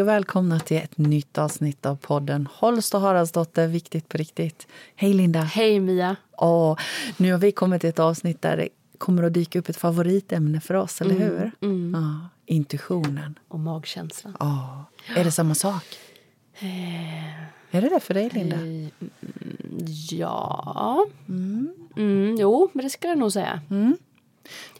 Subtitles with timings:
[0.00, 4.66] Hej och välkomna till ett nytt avsnitt av podden Holst och Haraldsdotter, viktigt på riktigt.
[4.96, 5.40] Hej Linda!
[5.40, 6.16] Hej Mia!
[6.36, 6.76] Åh,
[7.16, 8.68] nu har vi kommit till ett avsnitt där det
[8.98, 11.52] kommer att dyka upp ett favoritämne för oss, eller Mm, hur?
[12.00, 13.38] Ja, intuitionen.
[13.48, 14.36] Och magkänslan.
[14.40, 14.84] Ja.
[15.16, 15.84] Är det samma sak?
[17.70, 18.56] Är det det för dig, Linda?
[18.56, 19.08] Eh,
[20.10, 21.06] Ja...
[21.28, 23.60] Mm, jo, men det ska jag nog säga.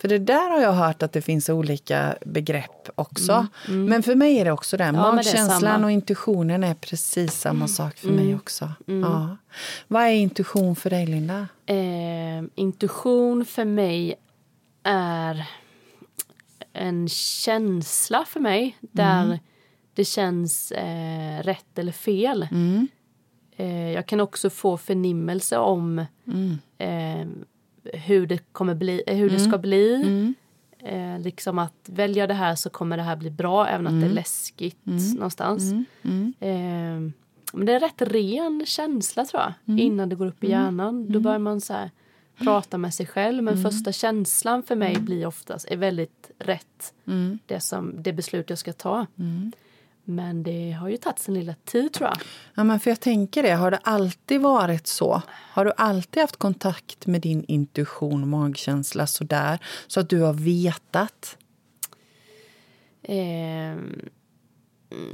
[0.01, 3.47] För det där har jag hört att det finns olika begrepp också.
[3.69, 4.85] Men för mig är det också det.
[4.85, 5.85] det är Magkänslan samma.
[5.85, 8.73] och intuitionen är precis samma sak för mig också.
[8.87, 9.37] Ja.
[9.89, 11.49] Vad är intuition för dig, Linda?
[11.67, 14.15] Eh, intuition för mig
[14.83, 15.47] är
[16.73, 19.41] en känsla för mig där
[19.95, 22.49] det känns eh, rätt eller fel.
[23.57, 25.99] Eh, jag kan också få förnimmelse om
[26.79, 27.27] eh,
[27.85, 29.95] hur det kommer bli, eh, hur det ska bli.
[30.79, 33.93] Eh, liksom att väljer jag det här så kommer det här bli bra även att
[34.01, 34.79] det är läskigt
[35.15, 35.73] någonstans.
[36.41, 37.11] Eh,
[37.53, 41.13] men det är en rätt ren känsla tror jag innan det går upp i hjärnan.
[41.13, 41.91] Då börjar man så här,
[42.39, 43.43] prata med sig själv.
[43.43, 46.95] Men första känslan för mig blir oftast är väldigt rätt.
[47.47, 49.07] Det, som, det beslut jag ska ta.
[50.05, 52.19] Men det har ju tagit sin lilla tid tror jag.
[52.55, 55.23] Ja, men för jag tänker det, har det alltid varit så?
[55.29, 61.37] Har du alltid haft kontakt med din intuition, magkänsla sådär, så att du har vetat?
[63.03, 64.09] Ehm,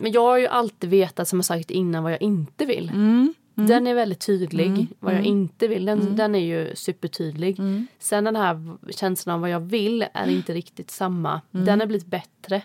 [0.00, 2.88] men jag har ju alltid vetat, som jag sagt innan, vad jag inte vill.
[2.88, 3.34] Mm.
[3.54, 5.84] Den är väldigt tydlig, vad jag inte vill.
[5.84, 7.58] Den, den är ju supertydlig.
[7.58, 7.86] Mm.
[7.98, 11.40] Sen den här känslan av vad jag vill är inte riktigt samma.
[11.50, 12.62] Den har blivit bättre.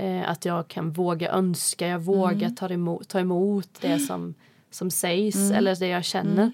[0.00, 0.22] Mm.
[0.22, 4.34] Eh, att jag kan våga önska, jag vågar ta, emot, ta emot det som,
[4.70, 5.52] som sägs Mm.
[5.54, 6.52] eller det jag känner.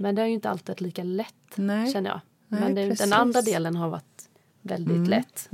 [0.00, 1.92] Men det är ju inte alltid varit lika lätt, Nej.
[1.92, 2.20] känner jag.
[2.48, 4.28] Nej, Men det, den andra delen har varit
[4.62, 5.50] väldigt lätt.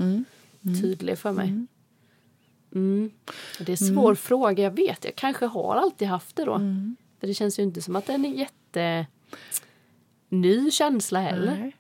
[0.83, 1.49] Tydlig för mig.
[2.75, 3.11] Mm.
[3.59, 5.05] Det är en svår fråga, jag vet.
[5.05, 6.59] Jag kanske har alltid haft det då.
[7.21, 9.07] För det känns ju inte som att det är en jätte
[10.29, 11.57] ny känsla heller.
[11.61, 11.77] Nej.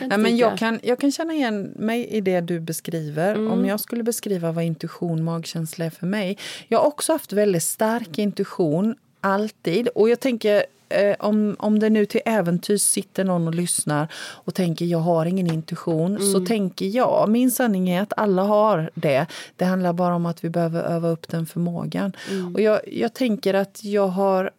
[0.00, 3.34] Nej, men jag, kan, jag kan känna igen mig i det du beskriver.
[3.52, 6.38] Om jag skulle beskriva vad intuition, magkänsla är för mig.
[6.68, 9.88] Jag har också haft väldigt stark intuition, alltid.
[9.88, 14.54] Och jag tänker, eh, om, om det nu till äventyrs sitter någon och lyssnar och
[14.54, 19.26] tänker jag har ingen intuition, så tänker jag, min sanning är att alla har det.
[19.56, 22.12] Det handlar bara om att vi behöver öva upp den förmågan.
[22.54, 24.50] Och jag, jag tänker att jag har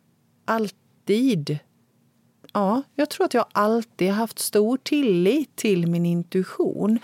[0.45, 1.57] alltid
[2.57, 6.99] Ja, jag tror att jag alltid haft stor tillit till min intuition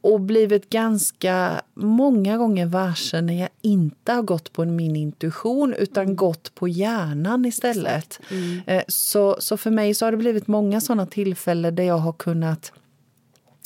[0.00, 6.16] och blivit ganska många gånger varse när jag inte har gått på min intuition utan
[6.16, 8.20] gått på hjärnan istället.
[8.66, 12.12] Eh, Så, så för mig så har det blivit många såna tillfällen där jag har
[12.12, 12.72] kunnat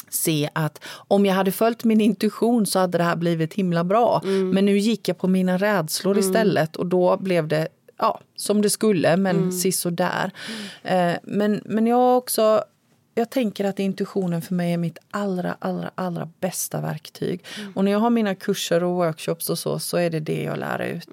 [0.08, 4.20] se att om jag hade följt min intuition så hade det här blivit himla bra.
[4.24, 7.68] Men nu gick jag på mina rädslor istället och då blev det
[8.02, 9.52] ja, som det skulle, men mm.
[9.52, 10.30] sisådär.
[10.82, 12.64] Eh, men, men jag också...
[13.14, 17.44] Jag tänker att intuitionen för mig är mitt allra, allra, allra bästa verktyg.
[17.74, 20.58] Och när jag har mina kurser och workshops och så, så är det det jag
[20.58, 21.08] lär ut.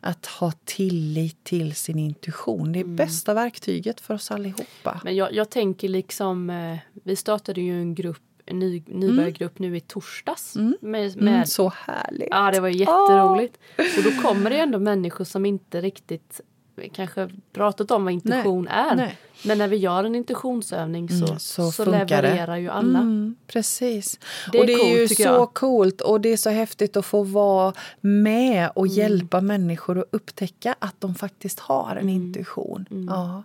[0.00, 2.72] Att ha tillit till sin intuition.
[2.72, 5.00] Det är bästa verktyget för oss allihopa.
[5.04, 9.80] Men jag, jag tänker liksom, eh, vi startade ju en grupp, ny, nybörjargrupp nu i
[9.80, 10.54] torsdags.
[10.56, 12.28] Med, med, Mm, så härligt.
[12.30, 13.58] Ja, det var jätteroligt.
[13.78, 16.40] Och då kommer det ju ändå människor som inte riktigt
[16.92, 18.94] kanske pratat om vad intuition Nej, är.
[18.96, 19.18] nej.
[19.44, 22.28] Men när vi gör en intuitionsövning så, Mm, så så, funkar det.
[22.28, 22.98] levererar ju alla.
[22.98, 24.18] Mm, precis.
[24.52, 25.54] Det är och det är coolt, ju tycker så jag.
[25.54, 28.96] coolt och det är så häftigt att få vara med och Mm.
[28.98, 32.08] hjälpa människor att upptäcka att de faktiskt har en Mm.
[32.14, 32.86] intuition.
[33.08, 33.42] Ja.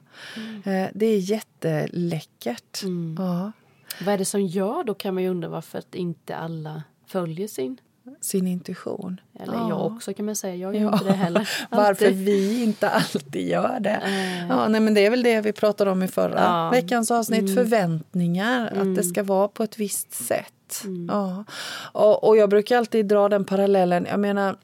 [0.72, 2.83] Eh, Det är jätteläckert.
[2.83, 3.16] Mm.
[3.19, 3.51] Ja.
[4.06, 7.47] Vad är det som gör då kan man ju undra varför att inte alla följer
[7.47, 7.78] sin.
[8.22, 9.22] Sin intuition.
[9.40, 9.69] Eller ja.
[9.69, 10.56] jag också kan man säga.
[10.56, 10.94] Jag gör Ja.
[10.94, 11.50] inte det heller.
[11.69, 14.01] Varför vi inte alltid gör det.
[14.06, 14.47] Eh.
[14.47, 16.59] Ja, nej, men det är väl det vi pratade om i förra Ja.
[16.68, 16.72] Mm.
[16.72, 17.56] veckans avsnitt.
[17.56, 20.81] Förväntningar, att det ska vara på ett visst sätt.
[20.84, 21.10] Mm.
[21.12, 21.44] Ja.
[21.92, 24.07] Och, och jag brukar alltid dra den parallellen.
[24.10, 24.56] Jag menar,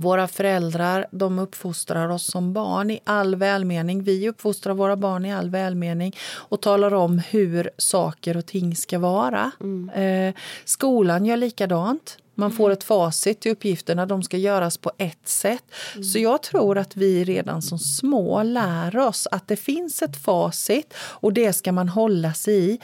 [0.00, 4.02] våra föräldrar de uppfostrar oss som barn i all välmening.
[4.02, 8.98] Vi uppfostrar våra barn i all välmening och talar om hur saker och ting ska
[8.98, 9.50] vara.
[9.94, 12.18] Eh, skolan gör likadant.
[12.34, 14.06] Man får ett facit till uppgifterna.
[14.06, 15.64] De ska göras på ett sätt.
[16.12, 20.94] Så jag tror att vi redan som små lär oss att det finns ett facit
[20.96, 22.78] och det ska man hålla sig i.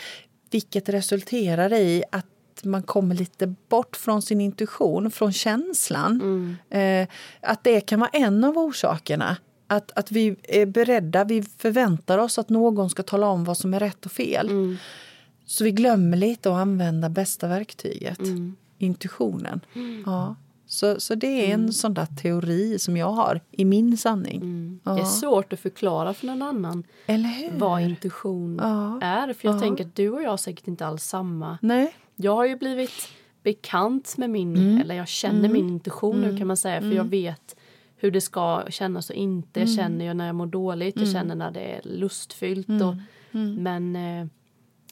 [0.51, 2.27] Vilket resulterar i att
[2.65, 6.57] man kommer lite bort från sin intuition, från känslan.
[6.71, 7.09] Eh,
[7.41, 9.37] att det kan vara en av orsakerna.
[9.69, 13.75] Att, att vi är beredda, vi förväntar oss att någon ska tala om vad som
[13.75, 14.77] är rätt och fel.
[15.47, 18.19] Så vi glömmer lite att använda bästa verktyget,
[18.79, 19.61] intuitionen.
[20.07, 20.37] Ja.
[20.69, 24.37] Så, så det är en sån där teori som jag har i min sanning.
[24.43, 24.81] Mm.
[24.85, 24.93] Ja.
[24.93, 27.59] Det är svårt att förklara för någon annan Eller hur?
[27.59, 29.01] vad intuition Ja.
[29.03, 29.33] är.
[29.33, 29.61] För jag Ja.
[29.61, 31.59] tänker att du och jag har säkert inte alls samma.
[31.63, 31.95] Nej.
[32.17, 33.09] Jag har ju blivit
[33.43, 34.81] bekant med min, Mm.
[34.81, 36.81] eller jag känner min intuition nu kan man säga.
[36.81, 37.57] För jag vet
[37.97, 39.61] hur det ska kännas och inte.
[39.61, 39.69] Mm.
[39.69, 42.69] Jag känner ju när jag mår dåligt, jag känner när det är lustfyllt.
[42.69, 42.95] Och,
[43.33, 43.63] Mm.
[43.63, 44.27] Men eh,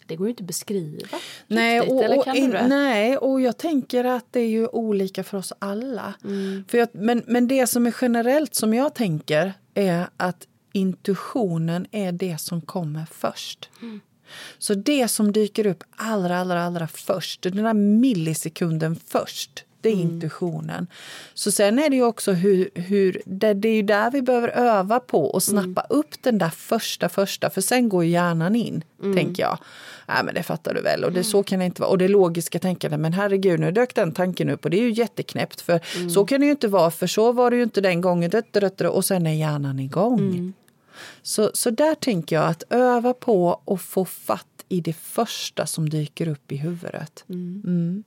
[0.07, 2.67] det går ju inte att beskriva Nej riktigt, och, eller och kan du det?
[2.69, 6.15] nej, och jag tänker att det är ju olika för oss alla.
[6.25, 6.65] Mm.
[6.69, 12.13] För jag, men, men det som är generellt som jag tänker är att intuitionen är
[12.13, 13.71] det som kommer först.
[13.83, 14.01] Mm.
[14.59, 19.95] Så det som dyker upp allra, allra, allra först, den där millisekunden först, det är
[19.95, 20.87] intuitionen.
[21.35, 24.49] Så sen är det ju också hur, hur det, det är ju där vi behöver
[24.49, 28.85] öva på och snappa upp den där första, första, för sen går hjärnan in,
[29.15, 29.59] tänker jag.
[30.09, 31.91] Nej, men det fattar du väl, och det, så kan det inte vara.
[31.91, 34.93] Och det logiska tänkandet, men herregud, nu dök den tanken upp och det är ju
[34.93, 35.81] jätteknäppt, för
[36.15, 38.31] så kan det ju inte vara, för så var det ju inte den gången,
[38.91, 40.53] och sen är hjärnan igång.
[41.23, 45.89] Så, så där tänker jag att öva på och få fatt i det första som
[45.89, 47.25] dyker upp i huvudet.
[47.29, 48.05] Mm.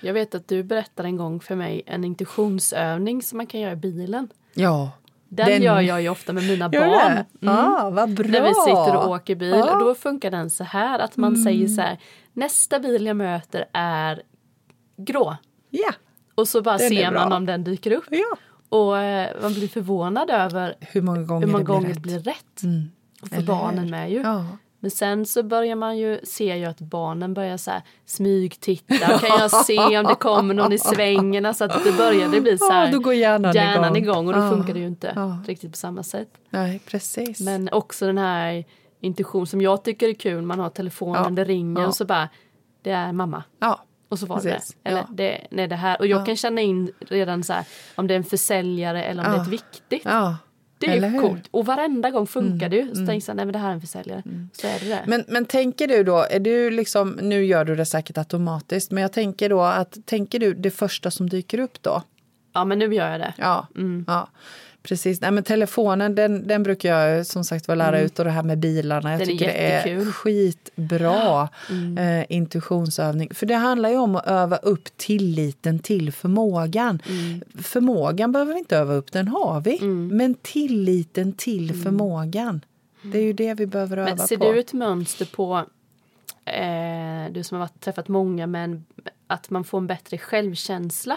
[0.00, 3.72] Jag vet att du berättade en gång för mig en intuitionsövning som man kan göra
[3.72, 4.28] i bilen.
[4.54, 4.90] Ja.
[5.28, 6.80] Den, Den- gör jag ju ofta med mina barn.
[7.14, 7.24] det?
[7.40, 8.26] Ja, vad bra.
[8.28, 9.48] När vi sitter och åker bil.
[9.50, 9.72] Ja.
[9.74, 11.98] Och då funkar den så här att man säger så här.
[12.32, 14.22] Nästa bil jag möter är
[14.96, 15.36] grå.
[15.70, 15.92] Ja.
[16.34, 18.04] Och så bara Den ser man om den dyker upp.
[18.10, 18.36] ja.
[18.68, 22.02] Och eh, man blir förvånad över Hur många gånger, hur många det, blir gånger rätt.
[22.02, 22.62] blir rätt.
[22.62, 22.90] Mm.
[23.22, 23.90] Och för Eller barnen hur?
[23.90, 24.20] med ju.
[24.22, 24.46] Ja.
[24.80, 29.18] Men sen så börjar man ju se ju att barnen börjar så här smygtitta.
[29.18, 31.46] Kan jag se om det kommer någon i svängen?
[31.46, 32.86] Alltså att det börjar det blir så här.
[32.86, 34.12] Ja, då går hjärnan, hjärnan igång.
[34.14, 34.50] igång och då Ja.
[34.50, 35.38] funkar det ju inte Ja.
[35.46, 36.28] riktigt på samma sätt.
[36.50, 37.40] Nej, precis.
[37.40, 38.64] Men också den här
[39.00, 40.42] intuition som jag tycker är kul.
[40.42, 41.30] Man har telefonen, Ja.
[41.30, 42.28] det ringer och så bara
[42.82, 43.42] det är mamma.
[43.60, 43.80] ja.
[44.14, 44.76] Och så var Precis.
[44.82, 44.88] det.
[44.90, 45.08] Eller Ja.
[45.10, 45.98] det, nej, det här.
[45.98, 46.24] Och jag Ja.
[46.24, 47.64] kan känna in redan så här
[47.94, 49.42] om det är en försäljare eller om det är Ja.
[49.42, 50.02] ett viktigt.
[50.04, 50.36] ja.
[50.78, 51.18] Det är Eller ju hur?
[51.20, 51.30] Mm.
[51.30, 51.48] coolt.
[51.50, 52.88] Och varenda gång funkar det ju.
[52.88, 54.22] Så tänker jag här, nej men det här är en försäljare.
[54.52, 55.02] Så är det det.
[55.06, 59.02] Men, men tänker du då, är du liksom, nu gör du det säkert automatiskt, men
[59.02, 62.02] jag tänker då att, tänker du det första som dyker upp då?
[62.54, 63.34] Ja men nu gör jag det.
[63.38, 64.04] Ja, Mm.
[64.08, 64.28] ja.
[64.88, 65.20] Precis.
[65.20, 68.42] Nej, men telefonen den, den brukar jag som sagt vara lära ut och det här
[68.42, 69.12] med bilarna.
[69.12, 69.36] Jag Mm.
[69.38, 71.98] Den är tycker det är skitbra Mm.
[71.98, 73.34] eh, intuitionsövning.
[73.34, 77.02] För det handlar ju om att öva upp tilliten till förmågan.
[77.08, 77.42] Mm.
[77.62, 79.80] Förmågan behöver vi inte öva upp, den har vi.
[80.14, 82.64] Men tilliten till förmågan,
[83.02, 84.18] det är ju det vi behöver öva Mm.
[84.18, 84.52] Men ser på.
[84.52, 85.64] du ett mönster på,
[86.44, 88.84] eh, du som har varit, träffat många, men
[89.26, 91.16] att man får en bättre självkänsla?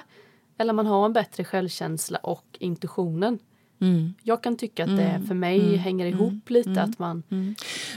[0.58, 3.40] Eller man har en bättre självkänsla och intuitionen?
[3.82, 4.14] Mm.
[4.24, 6.82] Jag kan tycka att det för mig hänger ihop lite.
[6.82, 7.24] att man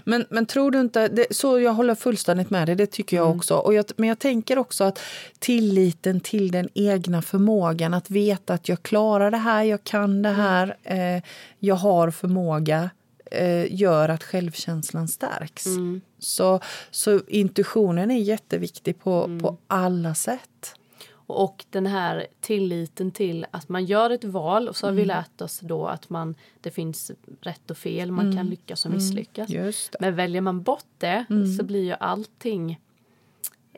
[0.04, 3.30] Men, men tror du inte, det, så jag håller fullständigt med dig, det tycker jag
[3.36, 3.54] också.
[3.54, 4.98] Och jag, men jag tänker också att
[5.38, 10.28] tilliten till den egna förmågan, att veta att jag klarar det här, jag kan det
[10.28, 11.22] här, eh,
[11.58, 12.90] jag har förmåga,
[13.30, 15.64] eh, gör att självkänslan stärks.
[16.18, 16.60] Så,
[16.90, 20.74] så intuitionen är jätteviktig på, på alla sätt.
[21.30, 25.40] Och den här tilliten till att man gör ett val och så har vi lärt
[25.40, 27.10] oss då att man, det finns
[27.40, 29.48] rätt och fel, man kan lyckas och misslyckas.
[29.50, 29.98] Just det.
[30.00, 31.24] Men väljer man bort det
[31.58, 32.80] så blir ju allting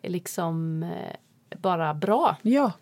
[0.03, 2.37] liksom eh, bara bra.
[2.43, 2.73] Ja,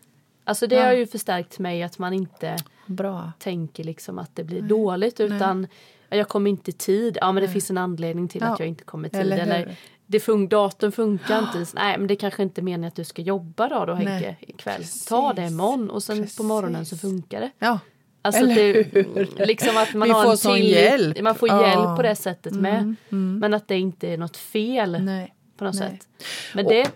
[0.44, 3.32] Alltså det har ju förstärkt mig att man inte bra.
[3.38, 5.66] tänker liksom att det blir dåligt utan
[6.08, 7.18] ja, jag kommer inte i tid.
[7.20, 9.20] Ja men det finns en anledning till Ja, att jag inte kommer i tid.
[9.20, 9.76] eller Eller?
[10.10, 11.66] Det fun- datorn funkar inte.
[11.74, 14.38] Nej men det kanske inte är meningen att du ska jobba då, då Henke Nej,
[14.40, 14.84] ikväll.
[15.08, 15.52] Ta det precis.
[15.52, 16.40] imorgon och sen på Precis.
[16.40, 17.50] morgonen så funkar det.
[17.58, 17.78] Ja,
[18.22, 19.46] Alltså Eller det, hur?
[19.46, 21.20] liksom att man Vi har får en sån tillit, hjälp.
[21.20, 21.58] Man får Ja.
[21.58, 22.94] Mm, hjälp på det sättet med.
[23.08, 25.34] Men att det inte är något fel nej.
[25.56, 25.90] på något Nej.
[25.90, 26.08] sätt.
[26.54, 26.90] Men det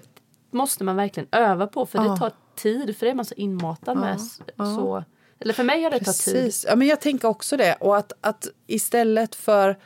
[0.51, 2.05] måste man verkligen öva på för Ja.
[2.11, 4.21] det tar tid för det är man så inmatad med.
[4.57, 5.05] Så,
[5.41, 6.35] eller för mig har det tagit tid.
[6.35, 6.67] Precis.
[6.69, 7.75] Ja, men jag tänker också det.
[7.81, 9.79] Och att, att istället för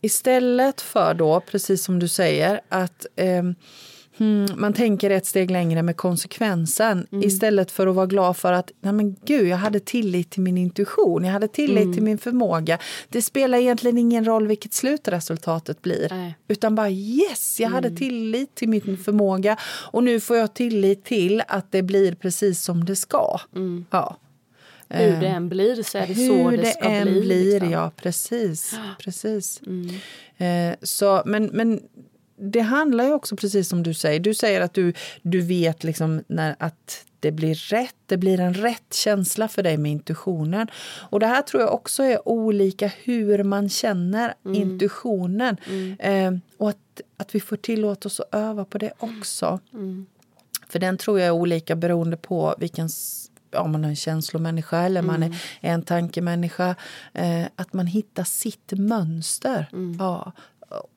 [0.00, 3.54] Istället för då, precis som du säger, att ehm,
[4.18, 8.70] hmm, man tänker ett steg längre med konsekvensen istället för att vara glad för att
[8.80, 12.78] Nej, men gud, jag hade tillit till min intuition, jag hade tillit till min förmåga.
[13.08, 16.08] Det spelar egentligen ingen roll vilket slutresultatet blir.
[16.10, 16.38] Nej.
[16.48, 21.42] Utan bara yes, jag hade tillit till min förmåga och nu får jag tillit till
[21.48, 23.40] att det blir precis som det ska.
[23.90, 24.16] Ja.
[24.88, 27.20] Hur det än blir så är det så Hur det, det, ska än bli.
[27.20, 27.70] blir, liksom.
[27.70, 28.74] ja precis.
[28.98, 29.60] precis.
[30.36, 31.80] Eh, så, men, men
[32.40, 34.20] det handlar ju också precis som du säger.
[34.20, 34.92] Du säger att du,
[35.22, 37.94] du vet liksom när, att det blir rätt.
[38.06, 40.68] Det blir en rätt känsla för dig med intuitionen.
[41.10, 45.56] Och det här tror jag också är olika hur man känner intuitionen.
[45.98, 49.60] Eh, och att, att vi får tillåta oss att öva på det också.
[50.68, 52.88] För den tror jag är olika beroende på vilken,
[53.50, 56.76] ja, man är en känslomänniska eller man är en tankemänniska.
[57.12, 59.68] Eh, att man hittar sitt mönster.
[59.98, 60.32] Ja.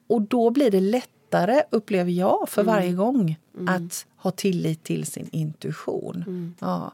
[0.08, 5.29] Och då blir det lättare, upplever jag, för varje gång att ha tillit till sin
[5.31, 6.55] intuition.
[6.60, 6.93] Ja.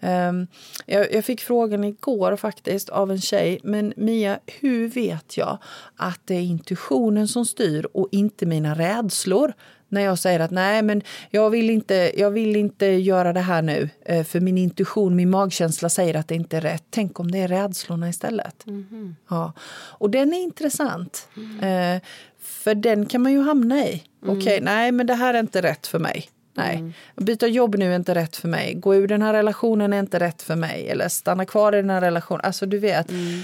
[0.00, 0.46] Um,
[0.86, 3.60] jag, jag, fick frågan igår faktiskt av en tjej.
[3.64, 5.58] Men Mia, hur vet jag
[5.96, 9.52] att det är intuitionen som styr och inte mina rädslor?
[9.88, 13.62] När jag säger att nej, men jag vill inte, jag vill inte göra det här
[13.62, 16.84] nu eh, för min intuition, min magkänsla säger att det inte är rätt.
[16.90, 18.66] Tänk om det är rädslorna istället.
[18.66, 19.16] Mm.
[19.28, 19.52] Ja.
[19.72, 21.28] Och den är intressant.
[21.36, 21.96] Mm.
[21.96, 22.02] Eh,
[22.38, 24.02] för den kan man ju hamna i.
[24.22, 24.36] Mm.
[24.36, 26.28] Okej, okay, nej men det här är inte rätt för mig.
[26.54, 26.92] Nej, mm.
[27.16, 28.74] byta jobb nu är inte rätt för mig.
[28.74, 30.88] Gå ur den här relationen är inte rätt för mig.
[30.88, 32.40] Eller stanna kvar i den här relationen.
[32.44, 33.40] Alltså du vet, mm.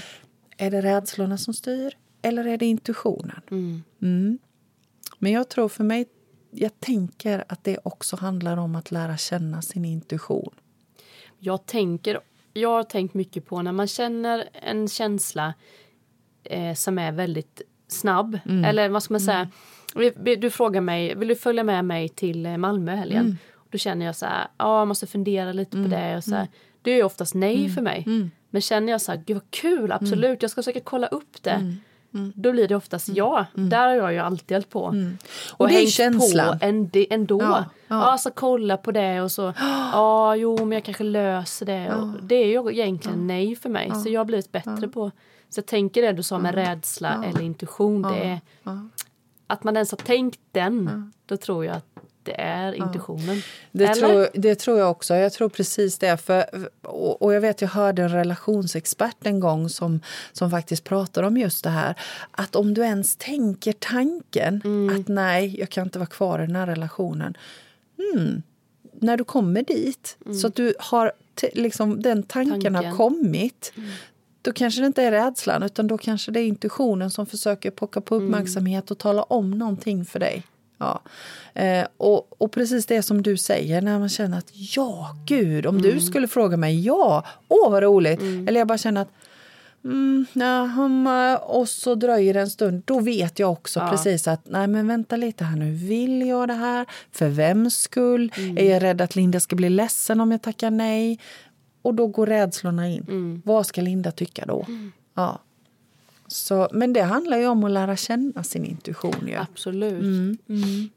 [0.57, 3.41] är det rädslorna som styr eller är det intuitionen?
[3.51, 3.83] Mm.
[4.01, 4.39] mm.
[5.19, 6.05] Men jag tror för mig,
[6.57, 10.53] jag tänker att det också handlar om att lära känna sin intuition.
[11.39, 12.19] Jag tänker,
[12.53, 15.53] jag har tänkt mycket på när man känner en känsla
[16.43, 18.39] eh, som är väldigt snabb.
[18.45, 18.65] Mm.
[18.65, 19.49] Eller vad ska man säga?
[20.37, 23.25] Du frågar mig, vill du följa med mig till eh, Malmö helgen?
[23.25, 23.37] Mm.
[23.69, 25.89] Då känner jag så här, ja jag måste fundera lite mm.
[25.89, 26.17] på det.
[26.17, 26.51] Och så här, mm.
[26.81, 27.71] det är oftast nej mm.
[27.71, 28.03] för mig.
[28.05, 28.31] Mm.
[28.49, 31.75] Men känner jag så här, gud vad kul, absolut, jag ska försöka kolla upp det.
[32.15, 32.33] Mm.
[32.35, 33.17] Då blir det oftast mm.
[33.17, 33.45] ja.
[33.57, 33.69] Mm.
[33.69, 34.85] Där har jag ju alltid hållit på.
[34.85, 35.17] Mm.
[35.53, 36.59] Och, och det hängt känslan.
[36.59, 37.41] på ändå.
[37.41, 37.95] Ja, ja.
[37.95, 39.53] Alltså kolla på det och så,
[39.91, 41.83] ja jo men jag kanske löser det.
[41.83, 42.13] Ja.
[42.21, 43.91] det är ju egentligen nej för mig.
[44.03, 45.11] Så jag har blivit bättre på
[45.49, 48.01] så jag tänker det du sa med rädsla eller intuition.
[48.01, 48.39] Det är
[49.47, 51.94] att man ens har tänkt den, då tror jag att
[52.25, 53.41] det är intuitionen.
[53.71, 55.15] Det tror, det tror jag också.
[55.15, 56.17] Jag tror precis det.
[56.17, 56.45] För,
[56.81, 59.99] och, och, jag vet, jag hörde en relationsexpert en gång som,
[60.31, 61.95] som faktiskt pratade om just det här.
[62.31, 65.01] Att om du ens tänker tanken mm.
[65.01, 67.37] att nej, jag kan inte vara kvar i den här relationen.
[67.97, 68.43] Hmm,
[68.93, 70.37] när du kommer dit, mm.
[70.37, 71.11] så att du har
[71.53, 72.75] liksom, den tanken, tanken.
[72.75, 73.89] har kommit mm
[74.45, 78.01] då kanske det inte är rädslan utan då kanske det är intuitionen som försöker plocka
[78.01, 78.27] på mm.
[78.27, 80.43] uppmärksamhet och tala om någonting för dig.
[80.77, 81.01] Ja.
[81.53, 85.77] Eh, och, och precis det som du säger, när man känner att ja, gud, om
[85.77, 85.91] mm.
[85.91, 88.21] du skulle fråga mig, ja, åh vad roligt.
[88.21, 88.47] Mm.
[88.47, 89.11] Eller jag bara känner att
[89.85, 92.83] Mm, ja, och så dröjer det en stund.
[92.85, 93.89] Då vet jag också ja.
[93.89, 95.71] precis att nej men vänta lite här nu.
[95.71, 96.85] Vill jag det här?
[97.11, 98.31] För vems skull?
[98.37, 98.57] Mm.
[98.57, 101.19] Är jag rädd att Linda ska bli ledsen om jag tackar nej?
[101.81, 103.05] Och då går rädslorna in.
[103.07, 103.41] Mm.
[103.45, 104.65] Vad ska Linda tycka då?
[104.67, 104.91] Mm.
[105.13, 105.39] Ja.
[106.27, 109.27] Så, men det handlar ju om att lära känna sin intuition.
[109.27, 109.35] Ju.
[109.35, 110.03] Absolut.
[110.03, 110.37] Mm.
[110.49, 110.89] Mm.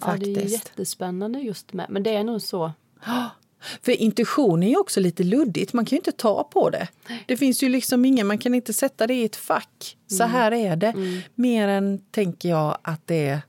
[0.00, 1.86] Ja, det är jättespännande just med.
[1.88, 2.72] Men det är nog så.
[3.82, 5.72] För intuition är ju också lite luddigt.
[5.72, 6.88] Man kan ju inte ta på det.
[7.08, 7.24] Nej.
[7.26, 9.96] Det finns ju liksom ingen, man kan inte sätta det i ett fack.
[10.06, 10.32] Så mm.
[10.32, 10.86] här är det.
[10.86, 11.20] Mm.
[11.34, 13.40] Mer än, tänker jag, att det är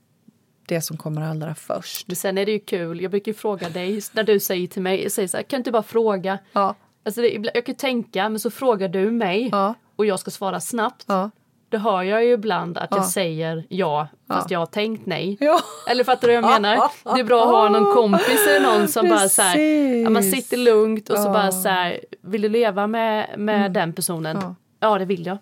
[0.66, 2.06] det som kommer allra först.
[2.08, 5.10] Men sen är det ju kul, jag brukar fråga dig när du säger till mig,
[5.10, 6.38] säger så här, kan du inte bara fråga?
[6.52, 6.74] Ja.
[7.04, 7.22] Alltså
[7.54, 9.74] jag kan tänka, men så frågar du mig ja.
[10.02, 11.04] Och jag ska svara snabbt.
[11.08, 11.30] Ja.
[11.68, 15.38] Då hör jag ju ibland att jag säger ja fast jag har tänkt nej.
[15.90, 16.90] Eller fattar du vad jag menar?
[17.14, 19.20] Det är bra att ha någon kompis eller någon som Precis.
[19.20, 23.38] bara så här, man sitter lugnt och så bara så här, vill du leva med,
[23.38, 23.72] med mm.
[23.72, 24.54] den personen?
[24.80, 24.98] Ja.
[24.98, 25.38] det vill jag.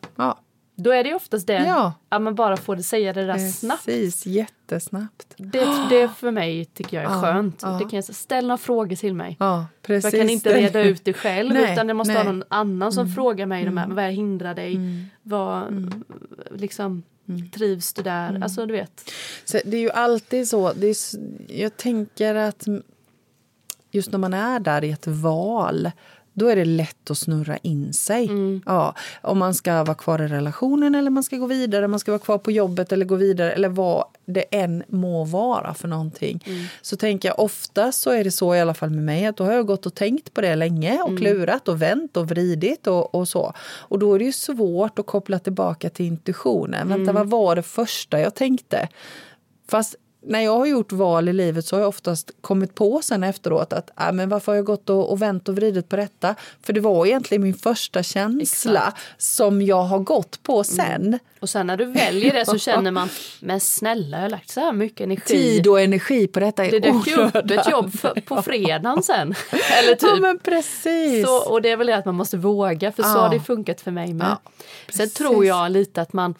[0.83, 1.93] Då är det oftast det, ja.
[2.09, 3.85] att man bara får det säga det där Precis, snabbt.
[3.85, 5.35] Precis, jättesnabbt.
[5.37, 7.61] Det, det för mig tycker jag är ja, skönt.
[7.63, 7.69] Ja.
[7.69, 9.37] Det kan jag ställa några frågor till mig.
[9.41, 10.13] Ja, precis.
[10.13, 12.25] Jag kan inte reda ut det själv nej, utan det måste nej.
[12.25, 13.15] vara någon annan som mm.
[13.15, 13.75] frågar mig mm.
[13.75, 13.97] de här, mm.
[13.97, 14.75] vad hindrar dig?
[14.75, 15.05] Mm.
[15.23, 16.05] Vad, mm.
[16.51, 17.51] liksom, mm.
[17.51, 18.29] trivs du där?
[18.29, 18.43] Mm.
[18.43, 19.11] Alltså du vet.
[19.45, 20.97] Så det är ju alltid så, det är,
[21.49, 22.67] jag tänker att
[23.91, 25.91] just när man är där i ett val
[26.33, 28.25] då är det lätt att snurra in sig.
[28.25, 28.63] Mm.
[28.67, 32.13] Ja, om man ska vara kvar i relationen eller man ska gå vidare, man ska
[32.13, 36.45] vara kvar på jobbet eller gå vidare eller vad det än må vara för någonting.
[36.47, 36.65] Mm.
[36.83, 39.45] Så tänker jag ofta så är det så i alla fall med mig att då
[39.45, 41.21] har jag gått och tänkt på det länge och mm.
[41.21, 43.53] klurat och vänt och vridit och, och så.
[43.61, 46.89] Och då är det ju svårt att koppla tillbaka till intuitionen.
[46.89, 47.15] Vänta, mm.
[47.15, 48.89] vad var det första jag tänkte?
[49.69, 53.25] Fast när jag har gjort val i livet så har jag oftast kommit på sen
[53.25, 56.35] efteråt att äh, men varför har jag gått och, och vänt och vridit på detta?
[56.63, 59.23] För det var egentligen min första känsla Exakt.
[59.23, 60.65] som jag har gått på mm.
[60.65, 61.07] sen.
[61.07, 61.19] Mm.
[61.41, 63.09] Och sen när du väljer det så känner man,
[63.41, 65.35] men snälla jag har lagt så här mycket energi.
[65.35, 69.03] Tid och energi på detta är Det dök ju upp ett jobb för, på fredagen
[69.03, 69.35] sen.
[69.79, 70.03] Eller typ.
[70.03, 71.27] Ja men precis.
[71.27, 73.13] Så, och det är väl det att man måste våga för ja.
[73.13, 74.27] så har det funkat för mig med.
[74.27, 74.53] Ja,
[74.89, 76.35] sen tror jag lite att man,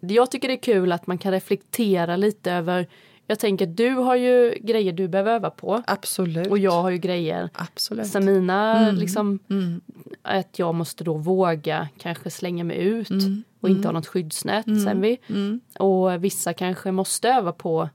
[0.00, 2.86] jag tycker det är kul att man kan reflektera lite över
[3.26, 5.82] jag tänker du har ju grejer du behöver öva på.
[5.86, 6.46] Absolut.
[6.46, 7.50] Och jag har ju grejer.
[7.52, 8.06] Absolut.
[8.06, 8.96] Så mina, mm.
[8.96, 9.80] liksom, mm.
[10.22, 13.44] att jag måste då våga kanske slänga mig ut mm.
[13.60, 13.94] och inte ha mm.
[13.94, 14.66] något skyddsnät.
[14.66, 14.84] Mm.
[14.84, 15.18] Sen vi.
[15.26, 15.60] Mm.
[15.78, 17.88] Och vissa kanske måste öva på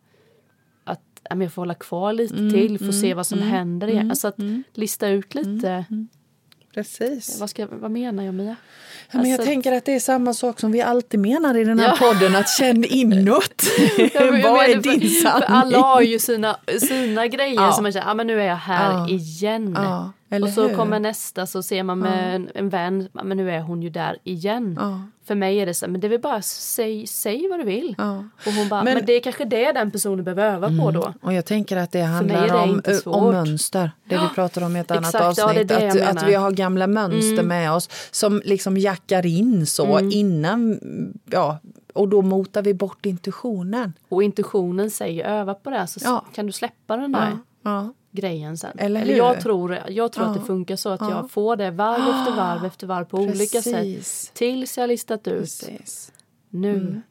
[0.83, 4.09] att jag får hålla kvar lite till, få se vad som händer.
[4.09, 4.39] Alltså att
[4.73, 5.85] lista ut lite.
[6.73, 7.39] Precis.
[7.39, 8.55] Vad, ska, vad menar jag Mia?
[9.11, 11.63] Ja, men jag Alltså- tänker att det är samma sak som vi alltid menar i
[11.63, 12.07] den här Ja.
[12.13, 13.63] podden, att känn inåt.
[13.97, 15.45] Ja, jag Vad är din sanning?
[15.47, 19.09] alla har ju sina, sina grejer som man känner, ja men nu är jag här
[19.11, 19.77] igen.
[20.31, 20.75] Ja, eller och så hur?
[20.75, 23.89] kommer nästa så ser man med en, en vän, ja, men nu är hon ju
[23.89, 24.77] där igen.
[24.79, 25.01] Ja.
[25.23, 27.95] För mig är det så, men det är väl bara säg, säg vad du vill.
[27.97, 28.17] Ja.
[28.45, 31.13] Och hon bara, Men- men, det är kanske det den personen behöver öva på då.
[31.21, 32.81] Och jag tänker att det handlar det om,
[33.13, 33.91] om mönster.
[34.09, 35.71] Det vi pratar om i ett annat Exakt, ja, avsnitt.
[35.71, 40.11] jag att, att vi har gamla mönster med oss som liksom jackar in så Mm.
[40.13, 40.79] innan,
[41.25, 41.57] ja,
[41.93, 43.93] och då motar vi bort intuitionen.
[44.09, 46.25] Och intuitionen säger öva på det så Ja.
[46.33, 47.93] kan du släppa den där Ja, ja.
[48.11, 48.79] Grejen sen.
[48.79, 49.15] Eller hur?
[49.17, 50.39] jag tror, jag tror att Ja.
[50.41, 51.09] det funkar så att Ja.
[51.11, 53.73] jag får det varv efter varv efter varv på olika sätt.
[53.73, 54.31] Precis.
[54.33, 56.11] Tills jag listat ut, Precis.
[56.49, 57.01] nu,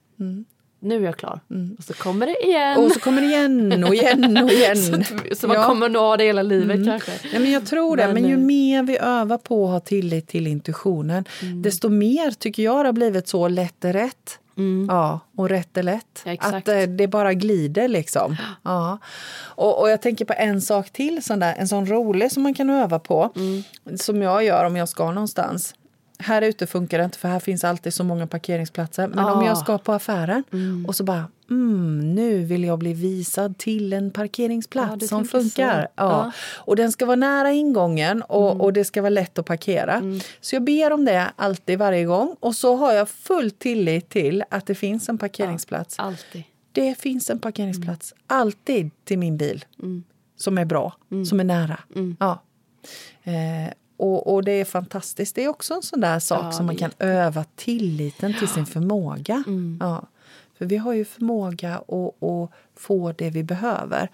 [0.82, 1.40] nu är jag klar.
[1.78, 2.78] Och så kommer det igen.
[2.84, 4.76] Och så kommer det igen och igen och igen.
[4.76, 5.02] så,
[5.36, 5.64] så man Ja.
[5.66, 7.12] kommer nå det hela livet kanske.
[7.32, 9.80] Nej, men jag tror det, men, Men, ju eh, mer vi övar på att ha
[9.80, 11.62] tillit till intuitionen Mm.
[11.62, 13.92] desto mer tycker jag det har blivit så lätt är
[14.56, 14.86] rätt.
[14.88, 16.22] Ja, och rätt är lätt.
[16.24, 18.36] Ja, att eh, det bara glider liksom.
[18.62, 18.98] Ja.
[19.40, 22.54] Och, och jag tänker på en sak till, sån där, en sån rolig som man
[22.54, 23.32] kan öva på.
[23.36, 23.62] Mm.
[23.98, 25.74] Som jag gör om jag ska någonstans.
[26.22, 29.08] Här ute funkar det inte för här finns alltid så många parkeringsplatser.
[29.08, 29.46] Men om Ah.
[29.46, 30.44] jag ska på affären
[30.88, 35.88] och så bara, mm, nu vill jag bli visad till en parkeringsplats Ja, som funkar.
[35.96, 36.04] Ja.
[36.04, 36.32] Ja.
[36.56, 38.60] Och den ska vara nära ingången och, Mm.
[38.60, 40.02] och det ska vara lätt att parkera.
[40.40, 44.44] Så jag ber om det alltid varje gång och så har jag full tillit till
[44.50, 45.94] att det finns en parkeringsplats.
[45.98, 46.42] Alltid.
[46.72, 49.64] Det finns en parkeringsplats alltid till min bil
[50.36, 50.96] som är bra,
[51.28, 51.78] som är nära.
[52.18, 52.42] Ja.
[53.22, 55.34] Eh, och, och det är fantastiskt.
[55.34, 58.48] Det är också en sån där sak Ja, som man kan är öva tilliten till
[58.48, 59.44] sin förmåga.
[59.80, 60.06] Ja.
[60.58, 64.08] För vi har ju förmåga att, att få det vi behöver.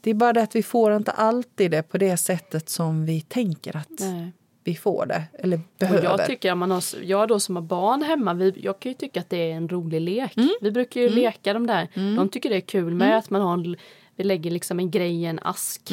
[0.00, 3.20] Det är bara det att vi får inte alltid det på det sättet som vi
[3.20, 4.32] tänker att Nej.
[4.64, 5.22] vi får det.
[5.38, 6.02] Eller Och behöver.
[6.04, 8.96] jag, tycker, om man har, jag då som har barn hemma, vi, jag kan ju
[8.98, 10.36] tycka att det är en rolig lek.
[10.36, 10.48] Mm.
[10.60, 11.88] Vi brukar ju leka de där.
[12.16, 13.76] De tycker det är kul med att man har, en-
[14.16, 15.90] vi lägger liksom en grej i en ask.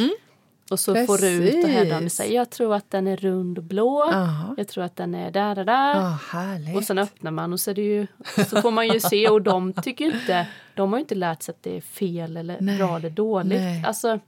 [0.72, 2.04] Och så får Rut och Hedda Mm.
[2.04, 2.18] Precis.
[2.18, 4.04] säga jag tror att den är rund och blå.
[4.04, 4.54] Aha.
[4.58, 6.16] Jag tror att den är där, där, där.
[6.32, 6.76] Härligt.
[6.76, 8.08] Och sen öppnar man och så, ju,
[8.50, 11.52] så får man ju se och de tycker inte, de har ju inte lärt sig
[11.54, 12.78] att det är fel eller Nej.
[12.78, 13.60] bra eller dåligt.
[13.60, 13.84] Nej.
[13.88, 14.20] Alltså,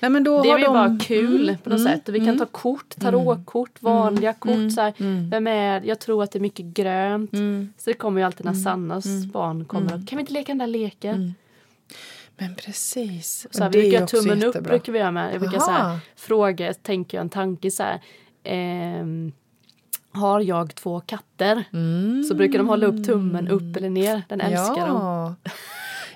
[0.00, 0.72] Nej, men då det är ju de...
[0.72, 2.08] bara kul Mm, på något mm, sätt.
[2.08, 4.72] Och vi kan ta kort, tarotkort, vanliga kort.
[4.74, 5.30] Så här, mm.
[5.30, 7.30] Vem är Jag tror att det är mycket grönt.
[7.78, 8.54] Så det kommer ju alltid Mm.
[8.58, 9.94] när Sannas barn kommer.
[9.94, 11.34] och, Kan vi inte leka den där leken?
[12.40, 13.46] Men precis.
[13.50, 14.70] Så här, vi brukar tummen upp jättebra.
[14.70, 15.34] brukar vi göra med.
[15.34, 15.88] Jag brukar så Aha.
[15.88, 18.00] här, fråga, tänker jag en tanke så här.
[18.44, 19.32] ehm,
[20.12, 21.64] har jag två katter?
[22.28, 24.22] Så brukar de hålla upp tummen upp eller ner.
[24.28, 24.96] Den älskar dem.
[24.96, 25.34] ja.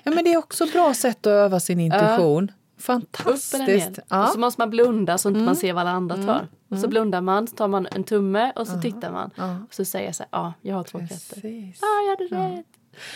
[0.03, 2.43] ja, men det är också ett bra sätt att öva sin intuition.
[2.43, 3.67] Upp eller Fantastiskt.
[3.67, 3.89] ner.
[3.89, 4.27] Och Ja.
[4.27, 5.45] så måste man blunda så att Mm.
[5.45, 6.47] man ser vad alla andra tar.
[6.69, 9.31] Och så blundar man, så tar man en tumme och så tittar man.
[9.67, 11.73] Och så säger jag så här, ja, jag har två katter.
[11.81, 12.65] Ja, jag hade rätt.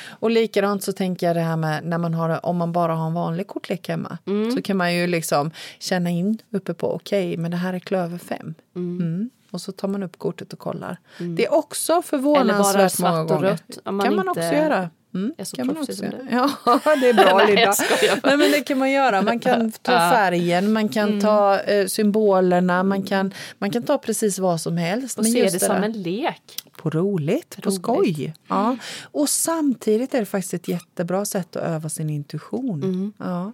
[0.10, 3.08] Och likadant så tänker jag det här med när man har, om man bara har
[3.08, 4.18] en vanlig kortlek hemma.
[4.56, 8.18] Så kan man ju liksom känna in uppe på, okej, men det här är klöver
[8.18, 8.54] fem.
[8.76, 9.30] Mm.
[9.52, 10.98] Och så tar man upp kortet och kollar.
[11.38, 13.50] Det är också Eller bara förvånansvärt många svart och gånger.
[13.50, 14.90] rött, man kan man inte också göra.
[15.14, 16.18] Mm, är så kan man också göra.
[16.66, 17.74] Ja, det är bra Nej, Linda.
[18.02, 18.30] jag bara.
[18.30, 19.22] Nej, men det kan man göra.
[19.22, 24.40] Man kan ta färgen, man kan ta eh, symbolerna, man kan, man kan ta precis
[24.40, 25.18] vad som helst.
[25.18, 26.42] Och Men se just det som en lek.
[26.82, 27.82] På roligt, på Roligt.
[27.82, 28.34] skoj.
[28.48, 28.78] Ja.
[29.12, 32.84] Och samtidigt är det faktiskt ett jättebra sätt att öva sin intuition.
[32.84, 33.14] Mm.
[33.18, 33.54] Ja.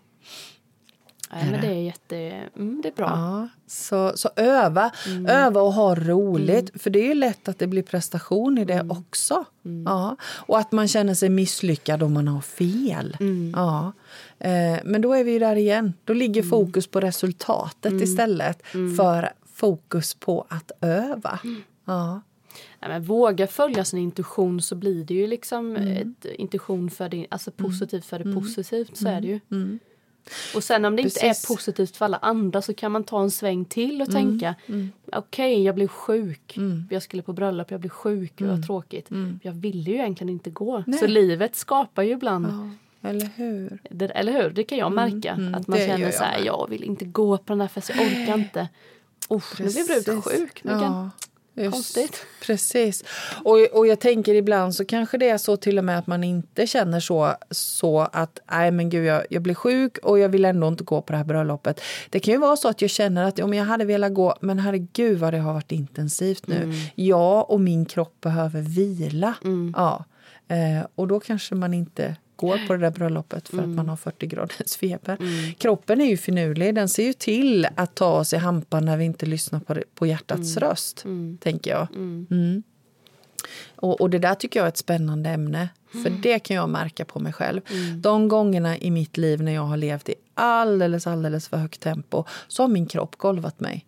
[1.32, 2.16] Nej, men det är jätte...
[2.56, 3.06] Mm, det är bra.
[3.10, 3.48] Ja.
[3.68, 5.26] Så, så öva, Mm.
[5.26, 6.82] öva och ha roligt.
[6.82, 8.92] För det är ju lätt att det blir prestation i det Mm.
[8.92, 9.46] också.
[9.86, 10.18] Ja.
[10.24, 13.18] Och att man känner sig misslyckad om man har fel.
[13.20, 13.54] Mm.
[13.56, 13.92] Ja.
[14.40, 15.94] Eh, men då är vi där igen.
[16.04, 16.50] Då ligger Mm.
[16.50, 18.62] fokus på resultatet istället
[18.98, 21.40] för fokus på att öva.
[21.44, 21.62] Mm.
[21.86, 22.22] Ja.
[22.88, 26.16] Men våga följa sin intuition så blir det ju liksom Mm.
[26.36, 28.98] intuition för det, alltså positivt för det positivt.
[28.98, 29.40] Så är det ju.
[30.56, 31.30] Och sen om det inte Mm.
[31.30, 31.50] Precis.
[31.50, 34.22] är positivt för alla andra så kan man ta en sväng till och Mm.
[34.40, 34.56] tänka
[35.12, 36.58] okej jag blev sjuk,
[36.90, 39.10] jag skulle på bröllop, jag blev sjuk, det var tråkigt.
[39.42, 40.72] Jag ville ju egentligen inte gå.
[40.76, 40.84] Mm.
[40.88, 41.00] Nej.
[41.00, 42.70] Så livet skapar ju ibland ja.
[43.10, 43.80] Eller hur?
[43.90, 44.50] det, eller hur?
[44.50, 45.32] Det kan jag märka.
[45.32, 48.06] mm, att man känner så här, jag vill inte gå på den här festen, jag
[48.08, 48.70] orkar inte.
[49.32, 50.24] Usch, nu blev Precis.
[50.24, 50.62] sjuk.
[50.64, 51.10] Ja,
[51.56, 52.26] konstigt.
[52.46, 53.04] Precis.
[53.44, 56.24] Och, och jag tänker ibland så kanske det är så till och med att man
[56.24, 60.46] inte känner så, så att nej men gud jag, jag blir sjuk och jag vill
[60.46, 61.82] ändå inte gå på det här bröllopet.
[62.10, 64.60] Det kan ju vara så att jag känner att om jag hade velat gå men
[64.60, 66.74] herregud vad det har varit intensivt nu.
[66.96, 69.34] Jag och min kropp behöver vila.
[69.76, 70.06] Ja.
[70.48, 73.96] Eh, och då kanske man inte går på det där bröllopet för att man har
[73.96, 75.18] 40 graders feber.
[75.58, 76.76] Kroppen är ju finurlig.
[76.76, 79.84] Den ser ju till att ta oss i hampan när vi inte lyssnar på, det,
[79.96, 81.06] på hjärtats röst,
[81.40, 81.88] tänker jag.
[81.96, 82.64] Mm.
[83.76, 85.70] Och, och, det där tycker jag är ett spännande ämne.
[86.04, 87.62] För det kan jag märka på mig själv.
[87.96, 92.24] De gångerna i mitt liv när jag har levt i alldeles, alldeles för högt tempo
[92.48, 93.86] så har min kropp golvat mig.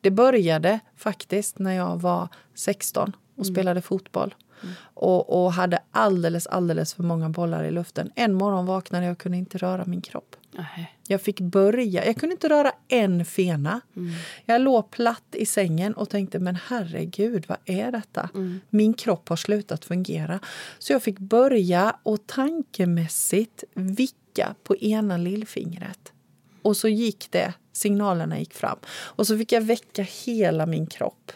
[0.00, 4.34] Det började faktiskt när jag var 16 och spelade fotboll.
[4.94, 8.10] Och, och, hade alldeles, alldeles för många bollar i luften.
[8.14, 10.36] En morgon vaknade jag och kunde inte röra min kropp.
[10.50, 10.96] Nej.
[11.08, 12.06] Jag fick börja.
[12.06, 13.80] Jag kunde inte röra en fena.
[13.96, 14.12] Mm.
[14.44, 18.28] Jag låg platt i sängen och tänkte men herregud, vad är detta?
[18.34, 18.60] Mm.
[18.70, 20.40] Min kropp har slutat fungera.
[20.78, 26.12] Så jag fick börja och tankemässigt vicka på ena lillfingret.
[26.62, 28.78] Och så gick det, signalerna gick fram.
[28.88, 31.32] Och så fick jag väcka hela min kropp.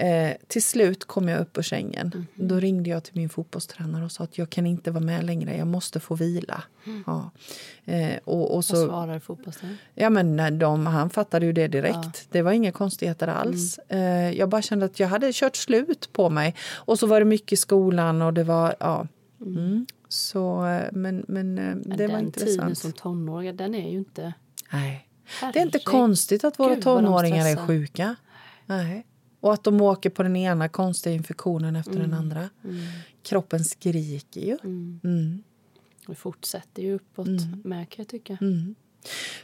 [0.00, 2.12] Eh, till slut kom jag upp ur sängen.
[2.14, 2.26] Mm.
[2.34, 5.56] Då ringde jag till min fotbollstränare och sa att jag kan inte vara med längre.
[5.56, 6.62] Jag måste få vila.
[7.06, 7.30] Ja.
[7.84, 9.78] Eh, och, och så, Vad svarar fotbollstränaren?
[9.94, 12.28] ja, men när de, han fattade ju det direkt.
[12.30, 13.78] Det var inga konstigheter alls.
[13.78, 16.54] Eh, jag bara kände att jag hade kört slut på mig.
[16.74, 18.74] Och så var det mycket i skolan och det var...
[18.80, 19.06] Ja.
[19.40, 19.86] Mm.
[20.08, 22.78] Så, eh, men men, eh, Men det var den tiden intressant.
[22.78, 24.32] som tonåring, den är ju inte...
[24.72, 25.08] Nej.
[25.52, 28.16] Det är inte konstigt att våra de tonåringar är sjuka.
[28.66, 29.04] Nej.
[29.40, 32.50] Och att de åker på den ena konstiga infektionen efter den andra.
[33.22, 34.58] Kroppen skriker ju.
[34.64, 35.42] Mm.
[36.06, 37.26] Det fortsätter ju uppåt
[37.64, 38.38] med kan jag tycka.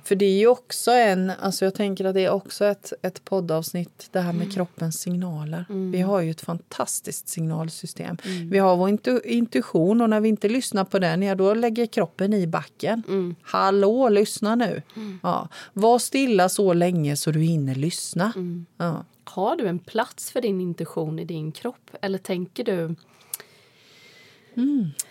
[0.05, 3.25] För det är ju också en, alltså jag tänker att det är också ett, ett
[3.25, 5.64] poddavsnitt, det här med kroppens signaler.
[5.93, 8.17] Vi har ju ett fantastiskt signalsystem.
[8.51, 11.87] Vi har vår intu, intuition och när vi inte lyssnar på den, ja då lägger
[11.87, 13.03] kroppen i backen.
[13.43, 14.83] Hallå, lyssna nu!
[15.23, 15.49] Ja.
[15.73, 18.33] Var stilla så länge så du hinner lyssna.
[18.77, 19.05] Ja.
[19.25, 21.90] Har du en plats för din intuition i din kropp?
[22.01, 22.95] Eller tänker du...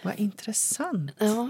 [0.01, 1.11] Vad intressant.
[1.17, 1.49] Ja,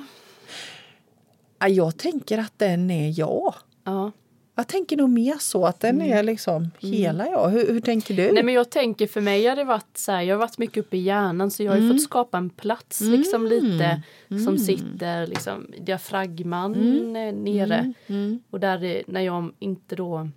[1.67, 3.53] Jag tänker att den är jag.
[3.83, 4.11] ja.
[4.55, 7.49] Jag tänker nog mer så, att den är liksom hela jag.
[7.49, 8.31] Hur, hur tänker du?
[8.31, 10.77] Nej, men jag tänker för mig har det varit så här, jag har varit mycket
[10.77, 11.91] uppe i hjärnan så jag har Mm.
[11.91, 14.01] fått skapa en plats liksom lite
[14.45, 16.75] som sitter liksom diafragman
[17.15, 17.93] eh, nere.
[18.49, 20.29] Och där när jag inte då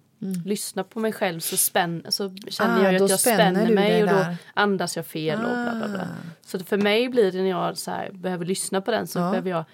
[0.45, 4.09] lyssnar på mig själv så, spänn, så känner Ah, jag att jag spänner mig och
[4.09, 4.37] då där.
[4.55, 6.01] andas jag fel och bla bla bla.
[6.03, 6.31] Ah.
[6.47, 9.51] Så för mig blir det när jag så här, behöver lyssna på den så behöver
[9.51, 9.65] jag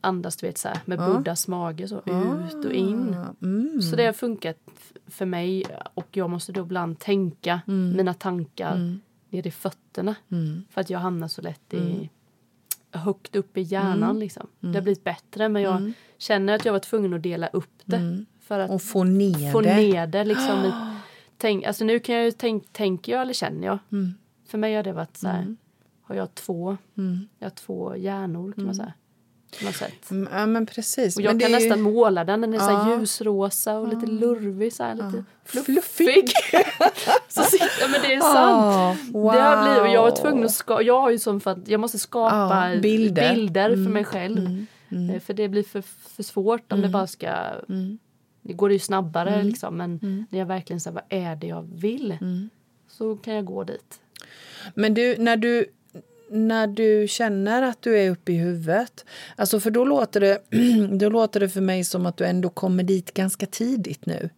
[0.00, 3.16] andas du vet, så här, med Buddhas mage så ut och in.
[3.42, 3.82] Mm.
[3.82, 4.56] Så det har funkat
[5.06, 7.96] för mig och jag måste då ibland tänka Mm.
[7.96, 10.14] mina tankar nere i fötterna.
[10.70, 12.08] För att jag hamnar så lätt i Mm.
[12.92, 14.46] högt upp i hjärnan liksom.
[14.60, 15.92] Det har blivit bättre men jag Mm.
[16.18, 18.24] känner att jag var tvungen att dela upp det.
[18.40, 19.76] För att Och få ner få det.
[19.76, 20.58] ner det liksom.
[20.64, 20.72] I,
[21.36, 23.78] tänk, alltså nu kan jag ju tänk, tänker jag eller känner jag.
[23.92, 24.14] Mm.
[24.46, 25.56] För mig har det varit så här,
[26.02, 26.76] har jag två,
[27.38, 28.92] jag har två hjärnor kan man säga.
[29.64, 30.10] Något sätt.
[30.10, 31.16] Mm, Ja, men precis.
[31.16, 32.40] Och jag men kan är ju- nästan måla den.
[32.40, 32.98] Den är så Ja.
[33.00, 34.72] ljusrosa och lite lurvig.
[34.72, 36.28] Så här, lite Fluffig.
[37.28, 38.36] så sitter, ja, men det är sant.
[38.36, 40.16] Ah, Det har blivit, jag var wow.
[40.16, 43.34] tvungen att skapa, jag har ju som för att jag måste skapa Ja, bilder.
[43.34, 44.66] bilder, för mig själv.
[45.14, 45.82] Eh, För det blir för,
[46.16, 47.30] för svårt om det bara ska...
[48.42, 52.16] Det går ju snabbare liksom men när jag verkligen säger vad är det jag vill
[52.88, 54.00] så kan jag gå dit.
[54.74, 55.66] Men du, när du
[56.30, 59.04] när du känner att du är uppe i huvudet,
[59.36, 60.38] alltså för då låter, det,
[60.98, 64.30] då låter det för mig som att du ändå kommer dit ganska tidigt nu.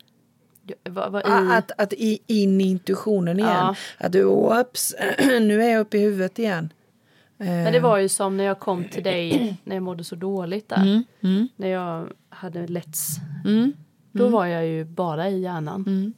[0.85, 3.51] Jag- Vad, vad i, Att, att i, in i intuitionen igen.
[3.51, 3.75] Ja.
[3.99, 4.95] Att du, oops,
[5.41, 6.73] nu är jag uppe i huvudet igen.
[7.37, 10.69] Men det var ju som när jag kom till dig när jag mådde så dåligt
[10.69, 11.05] där.
[11.57, 13.17] När jag hade letts.
[14.13, 16.15] Då var jag ju bara i hjärnan.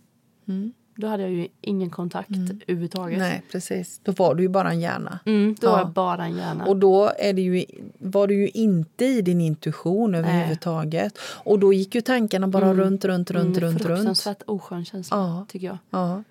[0.96, 3.18] Då hade jag ju ingen kontakt överhuvudtaget.
[3.18, 4.00] Nej, precis.
[4.04, 5.18] Då var du ju bara en hjärna.
[5.26, 5.80] Mm, då var Ja.
[5.80, 6.64] jag bara en hjärna.
[6.66, 7.64] Och då är det ju,
[7.98, 11.18] var du ju inte i din intuition överhuvudtaget.
[11.20, 13.82] Och då gick ju tankarna bara runt, runt, runt, runt, runt.
[13.82, 15.46] Fruktansvärt oskön känsla, Ja.
[15.48, 15.78] tycker jag.
[15.90, 16.22] Ja.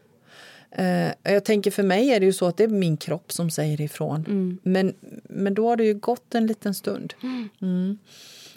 [0.71, 3.49] Eh, jag tänker för mig är det ju så att det är min kropp som
[3.49, 4.59] säger ifrån.
[4.63, 7.13] Men, men då har det ju gått en liten stund.
[7.61, 7.97] Mm.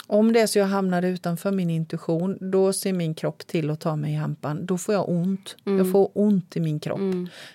[0.06, 3.80] Om det är så jag hamnar utanför min intuition, då ser min kropp till att
[3.80, 4.66] ta mig i hampan.
[4.66, 5.56] Då får jag ont.
[5.64, 7.00] Jag får ont i min kropp.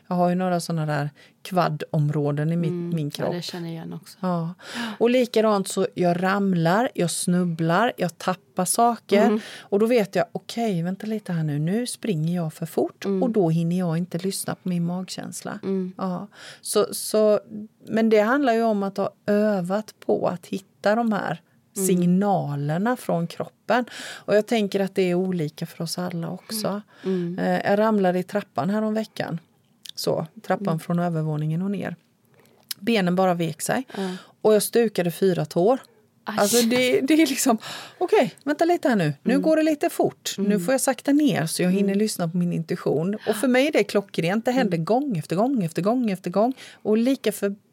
[0.08, 1.10] Jag har ju några såna där
[1.44, 3.34] kvaddområden i min, min Ja, kropp.
[3.34, 4.18] det känner jag igen också.
[4.22, 4.54] Ja.
[4.98, 9.42] Och likadant så jag ramlar, jag snubblar, jag tappar saker.
[9.60, 13.30] Och då vet jag, okej, vänta lite här nu, nu springer jag för fort och
[13.30, 15.60] då hinner jag inte lyssna på min magkänsla.
[15.98, 16.28] Ja.
[16.62, 17.40] Så, så,
[17.88, 21.42] men det handlar ju om att ha övat på att hitta de här
[21.74, 23.86] signalerna från kroppen.
[24.16, 26.82] Och jag tänker att det är olika för oss alla också.
[27.38, 29.40] Eh, Jag ramlade i trappan här om veckan.
[29.96, 31.96] Så, trappan från övervåningen och ner.
[32.80, 33.88] Benen bara vek sig.
[34.42, 35.80] Och jag stukade fyra tår.
[36.24, 37.58] Alltså det, det är liksom,
[37.98, 39.14] okej, okay, vänta lite här nu.
[39.24, 39.42] Nu mm.
[39.42, 40.36] går det lite fort.
[40.38, 40.50] Mm.
[40.50, 41.98] Nu får jag sakta ner så jag hinner mm.
[41.98, 43.18] lyssna på min intuition.
[43.28, 44.46] Och för mig är det klockrent.
[44.46, 44.86] Det händer mm.
[44.86, 46.54] gång efter gång efter gång efter gång.
[46.74, 47.32] Och lika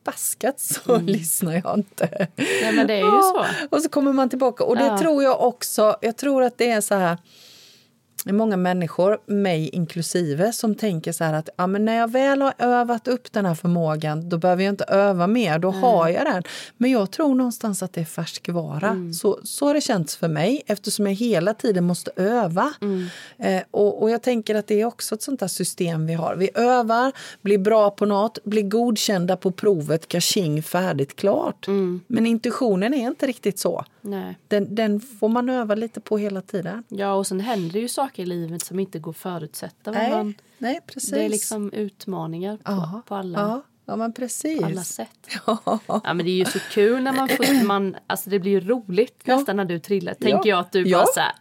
[0.08, 1.06] förbaskat så mm.
[1.06, 2.28] lyssnar jag inte.
[2.36, 3.46] Nej men det är ju så.
[3.70, 4.64] Och så kommer man tillbaka.
[4.64, 4.98] Och det ja.
[4.98, 7.16] tror jag också, jag tror att det är så här
[8.24, 12.10] det är många människor, mig inklusive, som tänker så här att ja, men när jag
[12.10, 15.82] väl har övat upp den här förmågan då behöver jag inte öva mer, då mm.
[15.82, 16.42] har jag den.
[16.76, 18.88] Men jag tror någonstans att det är färskvara.
[18.88, 19.12] Mm.
[19.12, 22.72] Så, så har det känts för mig eftersom jag hela tiden måste öva.
[22.80, 23.06] Mm.
[23.38, 26.36] Eh, och, och jag tänker att det är också ett sånt där system vi har.
[26.36, 31.66] Vi övar, blir bra på något, blir godkända på provet, kaching, färdigt, klart.
[31.66, 32.00] Mm.
[32.06, 33.84] Men intuitionen är inte riktigt så.
[34.08, 34.38] Nej.
[34.48, 36.84] Den, den får man öva lite på hela tiden.
[36.88, 39.90] Ja, och sen händer ju saker i livet som inte går att förutsätta.
[39.90, 41.10] Nej, man, nej precis.
[41.10, 43.38] Det är liksom utmaningar på, på alla.
[43.38, 43.62] Ja.
[43.88, 44.62] Ja, men precis.
[44.62, 45.08] alla sätt.
[45.46, 45.78] Ja.
[45.86, 46.00] ja.
[46.04, 47.64] men det är ju så kul när man får...
[47.64, 49.36] Man, alltså det blir ju roligt ja.
[49.36, 50.14] nästan när du trillar.
[50.14, 51.32] Tänker jag att du bara så här,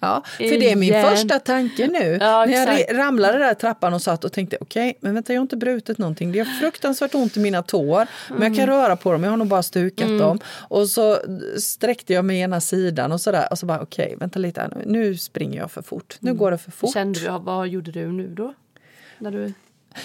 [0.00, 2.18] Ja, för det är min första tanke nu.
[2.20, 5.40] Ja, när jag ramlade där trappan och satt och tänkte okej, okay, men vänta jag
[5.40, 6.32] har inte brutit någonting.
[6.32, 7.96] Det gör fruktansvärt ont i mina tår.
[7.96, 8.08] Mm.
[8.28, 8.76] Men jag kan mm.
[8.76, 10.18] röra på dem, jag har nog bara stukat mm.
[10.18, 10.38] dem.
[10.48, 11.18] Och så
[11.58, 13.48] sträckte jag mig ena sidan och sådär.
[13.50, 16.16] Och så bara okej, okay, vänta lite nu springer jag för fort.
[16.20, 16.38] Nu mm.
[16.38, 16.92] går det för fort.
[16.92, 18.54] Kände du, vad gjorde du nu då?
[19.18, 19.52] När du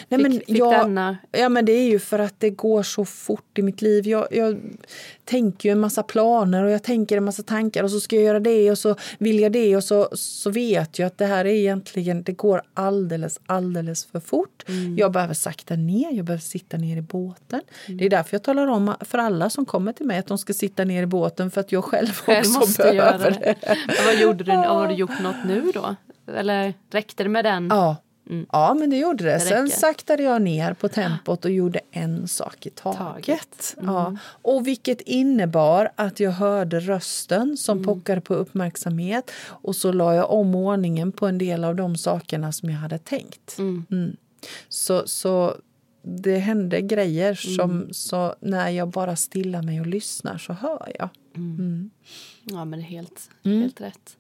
[0.10, 1.18] Nej, men fick, fick jag, denna...
[1.32, 4.08] Ja, men det är ju för att det går så fort i mitt liv.
[4.08, 4.62] Jag, jag
[5.24, 8.26] tänker ju en massa planer och jag tänker en massa tankar och så ska jag
[8.26, 11.46] göra det och så vill jag det och så, så vet jag att det här
[11.46, 14.64] är egentligen, det går alldeles, alldeles för fort.
[14.68, 14.98] Mm.
[14.98, 17.62] Jag behöver sakta ner, jag behöver sitta ner i båten.
[17.86, 17.98] Mm.
[17.98, 20.54] Det är därför jag talar om för alla som kommer till mig att de ska
[20.54, 23.56] sitta ner i båten för att jag själv, själv också behöver det.
[23.62, 23.78] det.
[24.06, 25.96] vad gjorde du, har du gjort något nu då?
[26.28, 27.68] Eller räckte det med den?
[27.68, 27.96] Ja,
[28.30, 28.46] Mm.
[28.52, 29.34] Ja, men det gjorde det.
[29.34, 32.98] det Sen saktade jag ner på tempot och gjorde en sak i taget.
[32.98, 33.76] taget.
[33.78, 33.96] Mm.
[33.96, 34.18] Ja.
[34.26, 37.86] Och vilket innebar att jag hörde rösten som mm.
[37.86, 42.52] pockade på uppmärksamhet och så la jag om ordningen på en del av de sakerna
[42.52, 43.58] som jag hade tänkt.
[43.58, 43.86] Mm.
[43.92, 44.16] mm.
[44.70, 45.56] Så, så
[46.02, 47.94] det hände grejer som mm.
[47.94, 51.10] så när jag bara stillar mig och lyssnar så hör jag.
[51.36, 51.90] Mm.
[52.44, 54.18] Ja, men helt, helt rätt.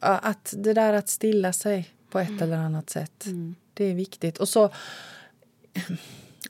[0.00, 2.42] Att det där att stilla sig på ett mm.
[2.42, 3.26] eller annat sätt.
[3.26, 3.54] Mm.
[3.74, 4.38] Det är viktigt.
[4.38, 4.70] Och så...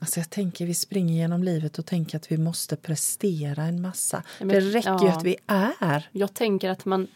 [0.01, 4.23] Alltså jag tänker Vi springer genom livet och tänker att vi måste prestera en massa.
[4.39, 5.03] Men, det räcker ja.
[5.03, 6.09] ju att vi är.
[6.11, 7.07] Jag tänker att man,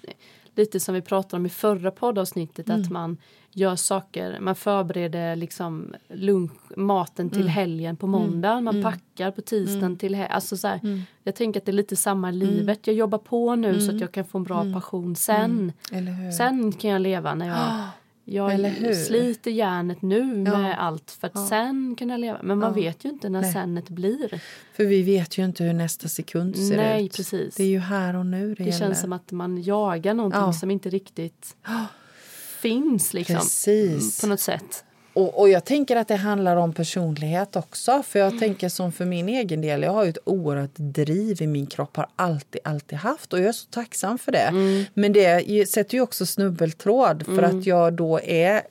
[0.56, 2.82] lite som vi pratade om i förra poddavsnittet, mm.
[2.82, 3.18] att man
[3.52, 7.54] gör saker, man förbereder liksom lunch, maten till mm.
[7.54, 8.92] helgen på måndag, man mm.
[8.92, 9.98] packar på tisdagen mm.
[9.98, 10.36] till helgen.
[10.36, 11.02] Alltså så här, mm.
[11.24, 12.88] Jag tänker att det är lite samma i livet.
[12.88, 15.74] Jag jobbar på nu så att jag kan få en bra passion sen.
[16.38, 17.88] Sen kan jag leva när jag
[18.32, 20.58] jag sliter järnet nu ja.
[20.58, 21.48] med allt för att ja.
[21.48, 22.40] sen kunna leva.
[22.44, 22.76] Men man ja.
[22.76, 23.54] vet ju inte när Nej.
[23.54, 24.42] senet blir.
[24.74, 27.16] För vi vet ju inte hur nästa sekund ser Nej, ut.
[27.16, 27.56] Precis.
[27.56, 30.72] Det är ju här och nu det, det känns som att man jagar någonting som
[30.72, 31.56] inte riktigt
[32.62, 33.36] finns liksom.
[33.36, 34.22] Precis.
[34.22, 34.84] På något sätt.
[35.22, 38.04] Och, och, jag tänker att det handlar om personlighet också.
[38.04, 38.40] För jag mm.
[38.40, 41.98] tänker som för min egen del, jag har ju ett oerhört driv i min kropp,
[41.98, 44.38] har alltid, alltid haft och jag är så tacksam för det.
[44.48, 44.86] Mm.
[44.94, 47.60] Men det sätter ju också snubbeltråd för mm.
[47.60, 48.62] att jag då är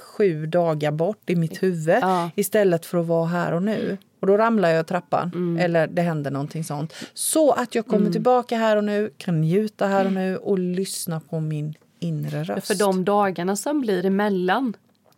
[0.00, 2.30] sju dagar bort i mitt huvud ja.
[2.34, 3.98] istället för att vara här och nu.
[4.20, 5.64] Och då ramlar jag trappan, mm.
[5.64, 6.94] eller det händer någonting sånt.
[7.14, 8.12] Så att jag kommer mm.
[8.12, 12.66] tillbaka här och nu, kan njuta här och nu och lyssna på min inre röst.
[12.66, 14.76] För de dagarna som blir emellan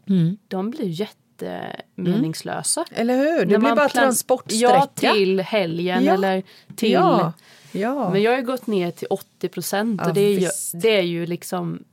[0.09, 0.37] Mm.
[0.49, 2.85] De blir jättemeningslösa.
[2.91, 3.01] Mm.
[3.01, 3.47] Eller hur?
[3.47, 4.75] Det När blir bara transportsträcka.
[4.75, 6.15] Ja, till helgen ja.
[6.15, 6.43] eller
[6.77, 6.93] till...
[6.93, 7.33] Ja.
[7.73, 8.11] Ja.
[8.11, 11.03] Men jag har gått ner till 80 procent ja, och det är, ju, det är
[11.03, 11.85] ju liksom...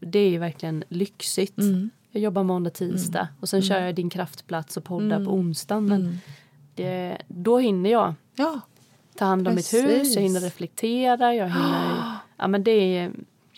[0.00, 1.58] Det är ju verkligen lyxigt.
[1.58, 1.90] Mm.
[2.10, 3.34] Jag jobbar måndag, tisdag mm.
[3.40, 5.34] och sen kör jag din kraftplats och poddar på mm.
[5.34, 5.86] onsdagen.
[5.86, 6.18] Men mm.
[6.74, 8.60] det, då hinner jag ja.
[9.16, 9.82] ta hand om Precis.
[9.82, 12.12] mitt hus, jag hinner reflektera, jag hinner...
[12.38, 13.12] Ja, men det är,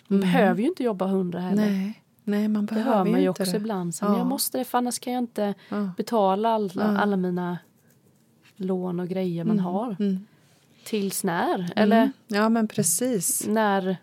[0.07, 1.65] man behöver ju inte jobba hundra heller.
[1.65, 2.03] Nej.
[2.29, 3.57] Nej, man det hör man ju också det.
[3.57, 3.95] ibland.
[3.95, 4.17] Så, ja.
[4.17, 5.89] Jag måste det, för annars kan jag inte ja.
[5.97, 6.97] betala alla, ja.
[6.97, 7.57] alla mina
[8.55, 9.65] lån och grejer man mm.
[9.65, 9.95] har.
[9.99, 10.25] Mm.
[10.83, 11.73] Tills när?
[11.75, 13.47] Eller Ja, men precis.
[13.47, 13.97] När,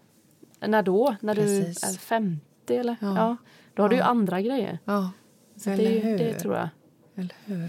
[0.61, 1.17] när då?
[1.21, 1.81] När precis.
[1.81, 2.77] du är 50?
[2.77, 2.97] Eller?
[3.01, 3.37] Ja.
[3.75, 4.79] Då har du ju andra grejer.
[4.85, 5.11] Ja.
[5.57, 6.19] Så eller det, hur?
[6.19, 6.69] det tror jag.
[7.15, 7.69] Eller hur?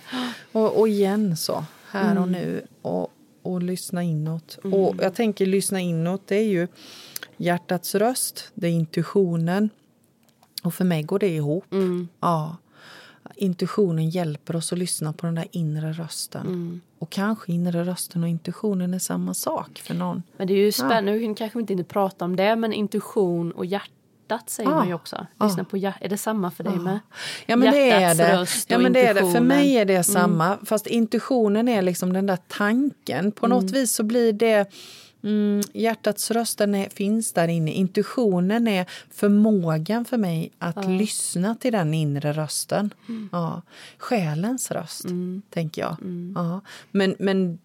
[0.52, 2.24] Och, och igen så, här mm.
[2.24, 2.68] och nu.
[2.82, 4.60] Och, och lyssna inåt.
[4.64, 4.80] Mm.
[4.80, 6.68] Och jag tänker lyssna inåt, det är ju
[7.38, 9.70] hjärtats röst, det är intuitionen.
[10.68, 11.74] Och för mig går det ihop.
[11.74, 12.08] Mm.
[12.20, 12.58] Ja.
[13.36, 16.48] Intuitionen hjälper oss att lyssna på den där inre rösten.
[16.48, 16.82] Mm.
[17.00, 20.24] Och kanske inre rösten och intuitionen är samma sak för någon.
[20.38, 21.28] Men det är ju spännande, ja.
[21.28, 23.92] nu kanske vi inte hinner prata om det, men intuition och hjärta
[24.28, 25.26] hjärtat säger man ju också.
[25.40, 27.00] Lyssna på hjär- Är det samma för dig med?
[27.46, 28.38] Ja men det är Hjärtats det.
[28.38, 29.32] röst Ja, men det är det.
[29.32, 30.58] För mig är det samma.
[30.66, 33.32] Fast intuitionen är liksom den där tanken.
[33.32, 34.72] På något vis så blir det...
[35.24, 37.72] Mm, hjärtats röst är, finns där inne.
[37.72, 42.94] Intuitionen är förmågan för mig att lyssna till den inre rösten.
[43.32, 43.62] Ja.
[43.98, 45.06] Själens röst,
[45.50, 45.98] tänker jag.
[46.36, 46.62] Ja.
[46.92, 47.60] Men, men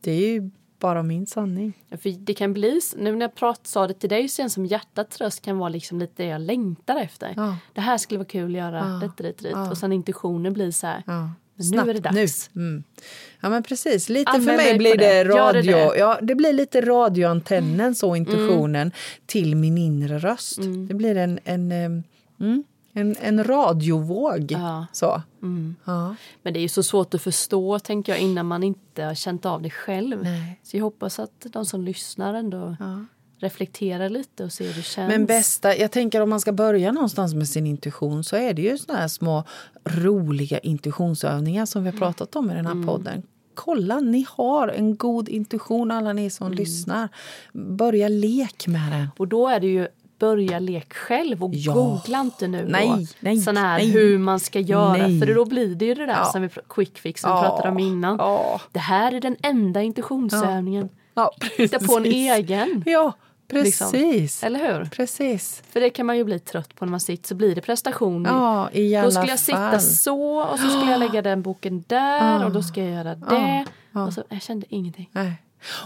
[0.00, 1.72] det är ju bara min sanning.
[1.88, 4.66] Ja, För det kan bli, nu när jag prat, sa det till dig sen som
[4.66, 7.34] hjärtats röst kan vara liksom lite det jag längtar efter.
[7.36, 7.56] Ja.
[7.72, 9.70] Det här skulle vara kul att göra, dit, dit, dit.
[9.70, 11.02] Och sen intuitionen blir så här,
[11.56, 11.76] Ja.
[11.76, 12.50] men nu är det Snabbt, dags.
[12.56, 12.84] Mm.
[13.40, 15.24] Ja men precis, lite Använd för mig blir det.
[15.24, 15.62] det radio.
[15.62, 15.82] det?
[15.82, 15.98] Mm.
[15.98, 18.92] Ja, det blir lite radioantennen så intuitionen
[19.26, 20.58] till min inre röst.
[20.88, 21.84] Det blir en, en, eh,
[22.46, 24.52] mm, en, en radiovåg.
[24.52, 24.86] Ja.
[24.92, 25.22] Så.
[25.84, 26.16] Ja.
[26.42, 29.46] Men det är ju så svårt att förstå tänker jag innan man inte har känt
[29.46, 30.22] av det själv.
[30.22, 30.60] Nej.
[30.62, 32.76] Så jag hoppas att de som lyssnar ändå
[33.38, 35.08] reflekterar lite och ser hur det känns.
[35.08, 38.62] Men bästa, jag tänker om man ska börja någonstans med sin intuition så är det
[38.62, 39.44] ju såna här små
[39.84, 42.86] roliga intuitionsövningar som vi har pratat om i den här Mm.
[42.86, 43.22] podden.
[43.54, 46.56] Kolla, ni har en god intuition alla ni som Mm.
[46.58, 47.08] lyssnar.
[47.52, 49.08] Börja lek med den.
[49.18, 51.72] Och då är det ju börja lek själv och Ja.
[51.74, 53.90] googla inte nu Nej, nej, sån här nej.
[53.90, 54.92] hur man ska göra.
[55.06, 55.20] Nej.
[55.20, 56.24] För då blir det ju det där Ja.
[56.24, 57.42] som vi quick fix som Ja.
[57.42, 58.16] pratade om innan.
[58.18, 58.60] Ja.
[58.72, 60.88] Det här är den enda intuitionsövningen.
[60.92, 61.00] Ja,
[61.56, 62.82] Hitta på en egen.
[62.86, 63.12] Ja,
[63.50, 63.92] liksom.
[63.92, 64.42] precis.
[64.44, 64.84] Eller hur?
[64.84, 65.62] Precis.
[65.70, 68.24] För det kan man ju bli trött på när man sitter så blir det prestation.
[68.24, 69.80] Ja, i alla då skulle jag sitta fall.
[69.80, 73.64] så och så skulle jag lägga den boken där och då ska jag göra det.
[73.92, 75.08] Och så, jag kände ingenting.
[75.12, 75.32] Nej.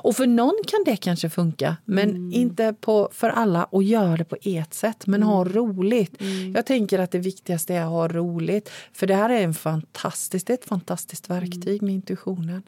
[0.02, 2.32] Och för någon kan det kanske funka, men Mm.
[2.32, 3.64] inte på, för alla.
[3.64, 5.52] Och gör det på ert sätt, men ha Mm.
[5.52, 6.22] roligt.
[6.54, 8.70] Jag tänker att det viktigaste är att ha roligt.
[8.92, 11.40] För det här är en fantastisk, det är ett fantastiskt Mm.
[11.40, 12.62] verktyg med intuitionen.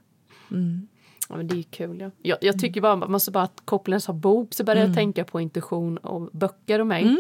[1.31, 2.01] Ja, men det är ju kul.
[2.01, 2.11] Ja.
[2.23, 4.95] Jag, jag tycker bara, man måste bara att koppla en sån bok så börjar jag
[4.95, 7.16] tänka på intuition och böcker och mig.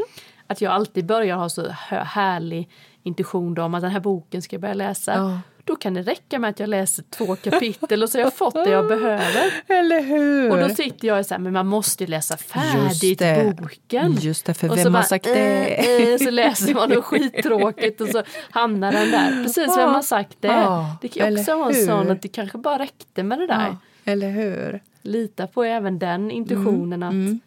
[0.46, 2.68] Att jag alltid börjar ha så härlig
[3.02, 5.14] intuition då om att den här boken ska jag börja läsa.
[5.14, 5.40] Ja.
[5.64, 8.54] Då kan det räcka med att jag läser två kapitel och så har jag fått
[8.54, 9.52] det jag behöver.
[9.66, 10.50] Eller hur?
[10.50, 13.56] Och då sitter jag så här, men man måste ju läsa färdigt det.
[13.58, 14.16] boken.
[14.20, 16.12] Just det, för Och vem har sagt eh, det?
[16.12, 19.44] eh, så läser man och skittråkigt och så hamnar den där.
[19.44, 20.48] Precis, vem har sagt det?
[20.48, 23.46] Ja, det kan ju också vara en sån att det kanske bara räckte med det
[23.46, 23.66] där.
[23.66, 23.76] Ja,
[24.10, 24.82] eller hur?
[25.02, 27.40] Lita på även den intuitionen Mm, att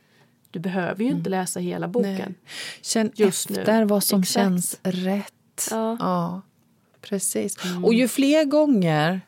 [0.52, 2.36] du behöver ju inte läsa hela boken.
[2.82, 3.60] Känn Just nu.
[3.60, 4.34] efter vad som Exakt.
[4.34, 5.68] känns rätt.
[5.72, 6.42] Ja.
[7.02, 7.58] precis.
[7.84, 9.22] Och ju fler gånger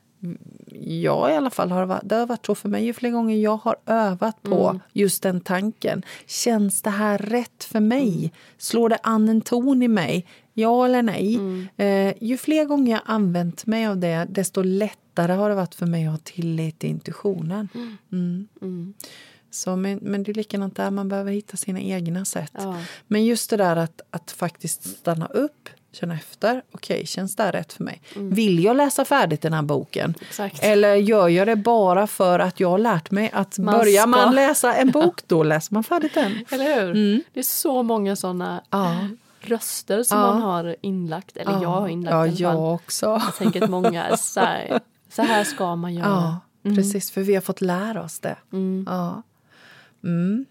[0.82, 3.38] jag i alla fall har varit, det har varit så för mig, ju fler gånger
[3.38, 6.04] jag har övat på just den tanken.
[6.26, 8.34] Känns det här rätt för mig?
[8.58, 10.26] Slår det an en ton i mig?
[10.54, 11.40] Ja eller nej?
[11.78, 15.86] Eh, ju fler gånger jag använt mig av det, desto lättare har det varit för
[15.86, 17.70] mig att ha tillit till intuitionen.
[18.12, 18.48] Mm.
[19.52, 22.52] Så, men, men det är likadant där, man behöver hitta sina egna sätt.
[22.54, 22.82] Ja.
[23.08, 26.62] Men just det där att, att faktiskt stanna upp, känna efter.
[26.72, 28.02] Okej, känns det här rätt för mig?
[28.16, 30.14] Vill jag läsa färdigt den här boken?
[30.22, 30.64] Exakt.
[30.64, 34.08] Eller gör jag det bara för att jag har lärt mig att Man börjar ska.
[34.08, 36.46] man läsa en bok, då läser man färdigt den.
[36.50, 36.94] Eller hur?
[37.34, 39.08] Det är så många såna Ja.
[39.42, 40.28] röster som Ja.
[40.34, 41.38] man har inlagt.
[41.38, 42.42] Eller jag har inlagt Ja, alla fall.
[42.42, 43.06] jag också.
[43.06, 44.80] Jag tänker att många är så här,
[45.10, 46.40] så här ska man göra.
[46.62, 47.12] Ja, precis.
[47.12, 48.36] För vi har fått lära oss det.
[48.86, 49.22] Ja.
[50.04, 50.46] Mm.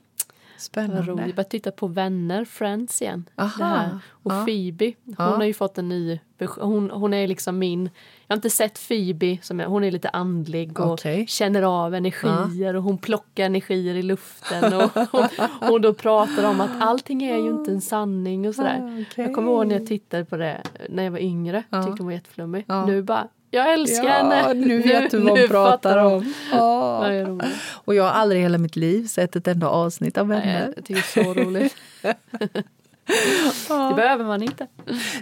[0.73, 1.13] Vad Spännande.
[1.13, 1.27] roligt.
[1.27, 3.25] Jag började titta på Vänner, Friends igen.
[3.37, 3.89] Aha.
[4.11, 4.45] Och Ja.
[4.45, 5.25] Phoebe, hon Ja.
[5.25, 6.21] har ju fått en ny...
[6.61, 7.83] Hon, hon är liksom min...
[8.27, 11.27] Jag har inte sett Phoebe, som är, hon är lite andlig och Okej.
[11.27, 14.73] känner av energier och hon plockar energier i luften.
[14.75, 15.25] Och hon,
[15.61, 18.81] hon då pratar om att allting är ju inte en sanning och sådär.
[18.83, 19.25] Ah, okej.
[19.25, 21.63] Jag kommer ihåg när jag tittade på det när jag var yngre.
[21.63, 22.65] Tyckte hon var jätteflummig.
[22.69, 22.87] Ja.
[22.87, 24.55] Nu bara, jag älskar Ja, henne!
[24.55, 26.35] nu vet du vad hon pratar om.
[26.53, 27.07] Ja.
[27.07, 27.47] Är roligt.
[27.71, 30.73] Och jag har aldrig i hela mitt liv sett ett enda avsnitt av Nej.
[30.77, 31.75] Jag tycker det är så roligt.
[33.89, 34.67] Det behöver man inte.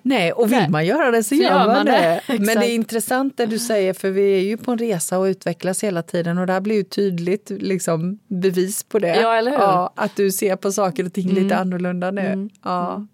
[0.03, 0.69] Nej, och vill Nej.
[0.71, 2.21] man göra det så, Så gör man, man det.
[2.27, 2.39] det.
[2.39, 5.25] Men det är intressant det du säger, för vi är ju på en resa och
[5.25, 9.21] utvecklas hela tiden och det här blir ju tydligt liksom, bevis på det.
[9.21, 9.63] Ja, eller hur?
[9.63, 9.89] Mm.
[9.95, 12.49] att du ser på saker och ting lite annorlunda nu.
[12.65, 13.07] Ja.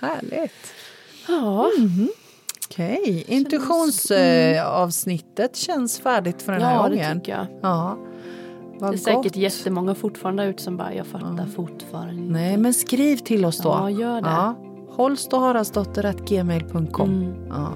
[0.00, 0.72] Härligt.
[1.28, 1.70] Ja,
[2.70, 7.20] Okej, intuitionsavsnittet känns färdigt för den här ja det gången.
[7.20, 7.46] tycker jag.
[7.62, 7.98] Ja.
[8.80, 9.36] Vad Det är säkert gott.
[9.36, 12.32] jättemånga fortfarande ut som bara, jag fattar fortfarande inte.
[12.32, 13.68] Nej, men skriv till oss då.
[13.68, 14.28] Ja, gör det.
[14.30, 14.54] Ja.
[14.90, 17.34] Holstoharaldsdotter.gmail.com Mm.
[17.48, 17.72] ja.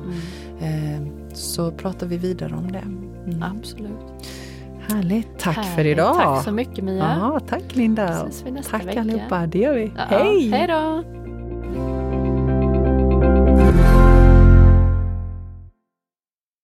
[0.66, 1.00] eh,
[1.34, 2.78] Så pratar vi vidare om det.
[2.78, 3.42] Mm.
[3.42, 3.98] Absolut.
[4.88, 5.38] Härligt.
[5.38, 5.92] Tack för Härligt.
[5.92, 6.14] idag.
[6.16, 7.16] Tack så mycket Mia.
[7.20, 8.08] Ja, tack Linda.
[8.08, 9.00] Ses vi nästa tack vecka.
[9.00, 9.46] allihopa.
[9.46, 9.92] Det gör vi.
[9.96, 10.50] Ja, Hej!
[10.50, 11.02] Hej då!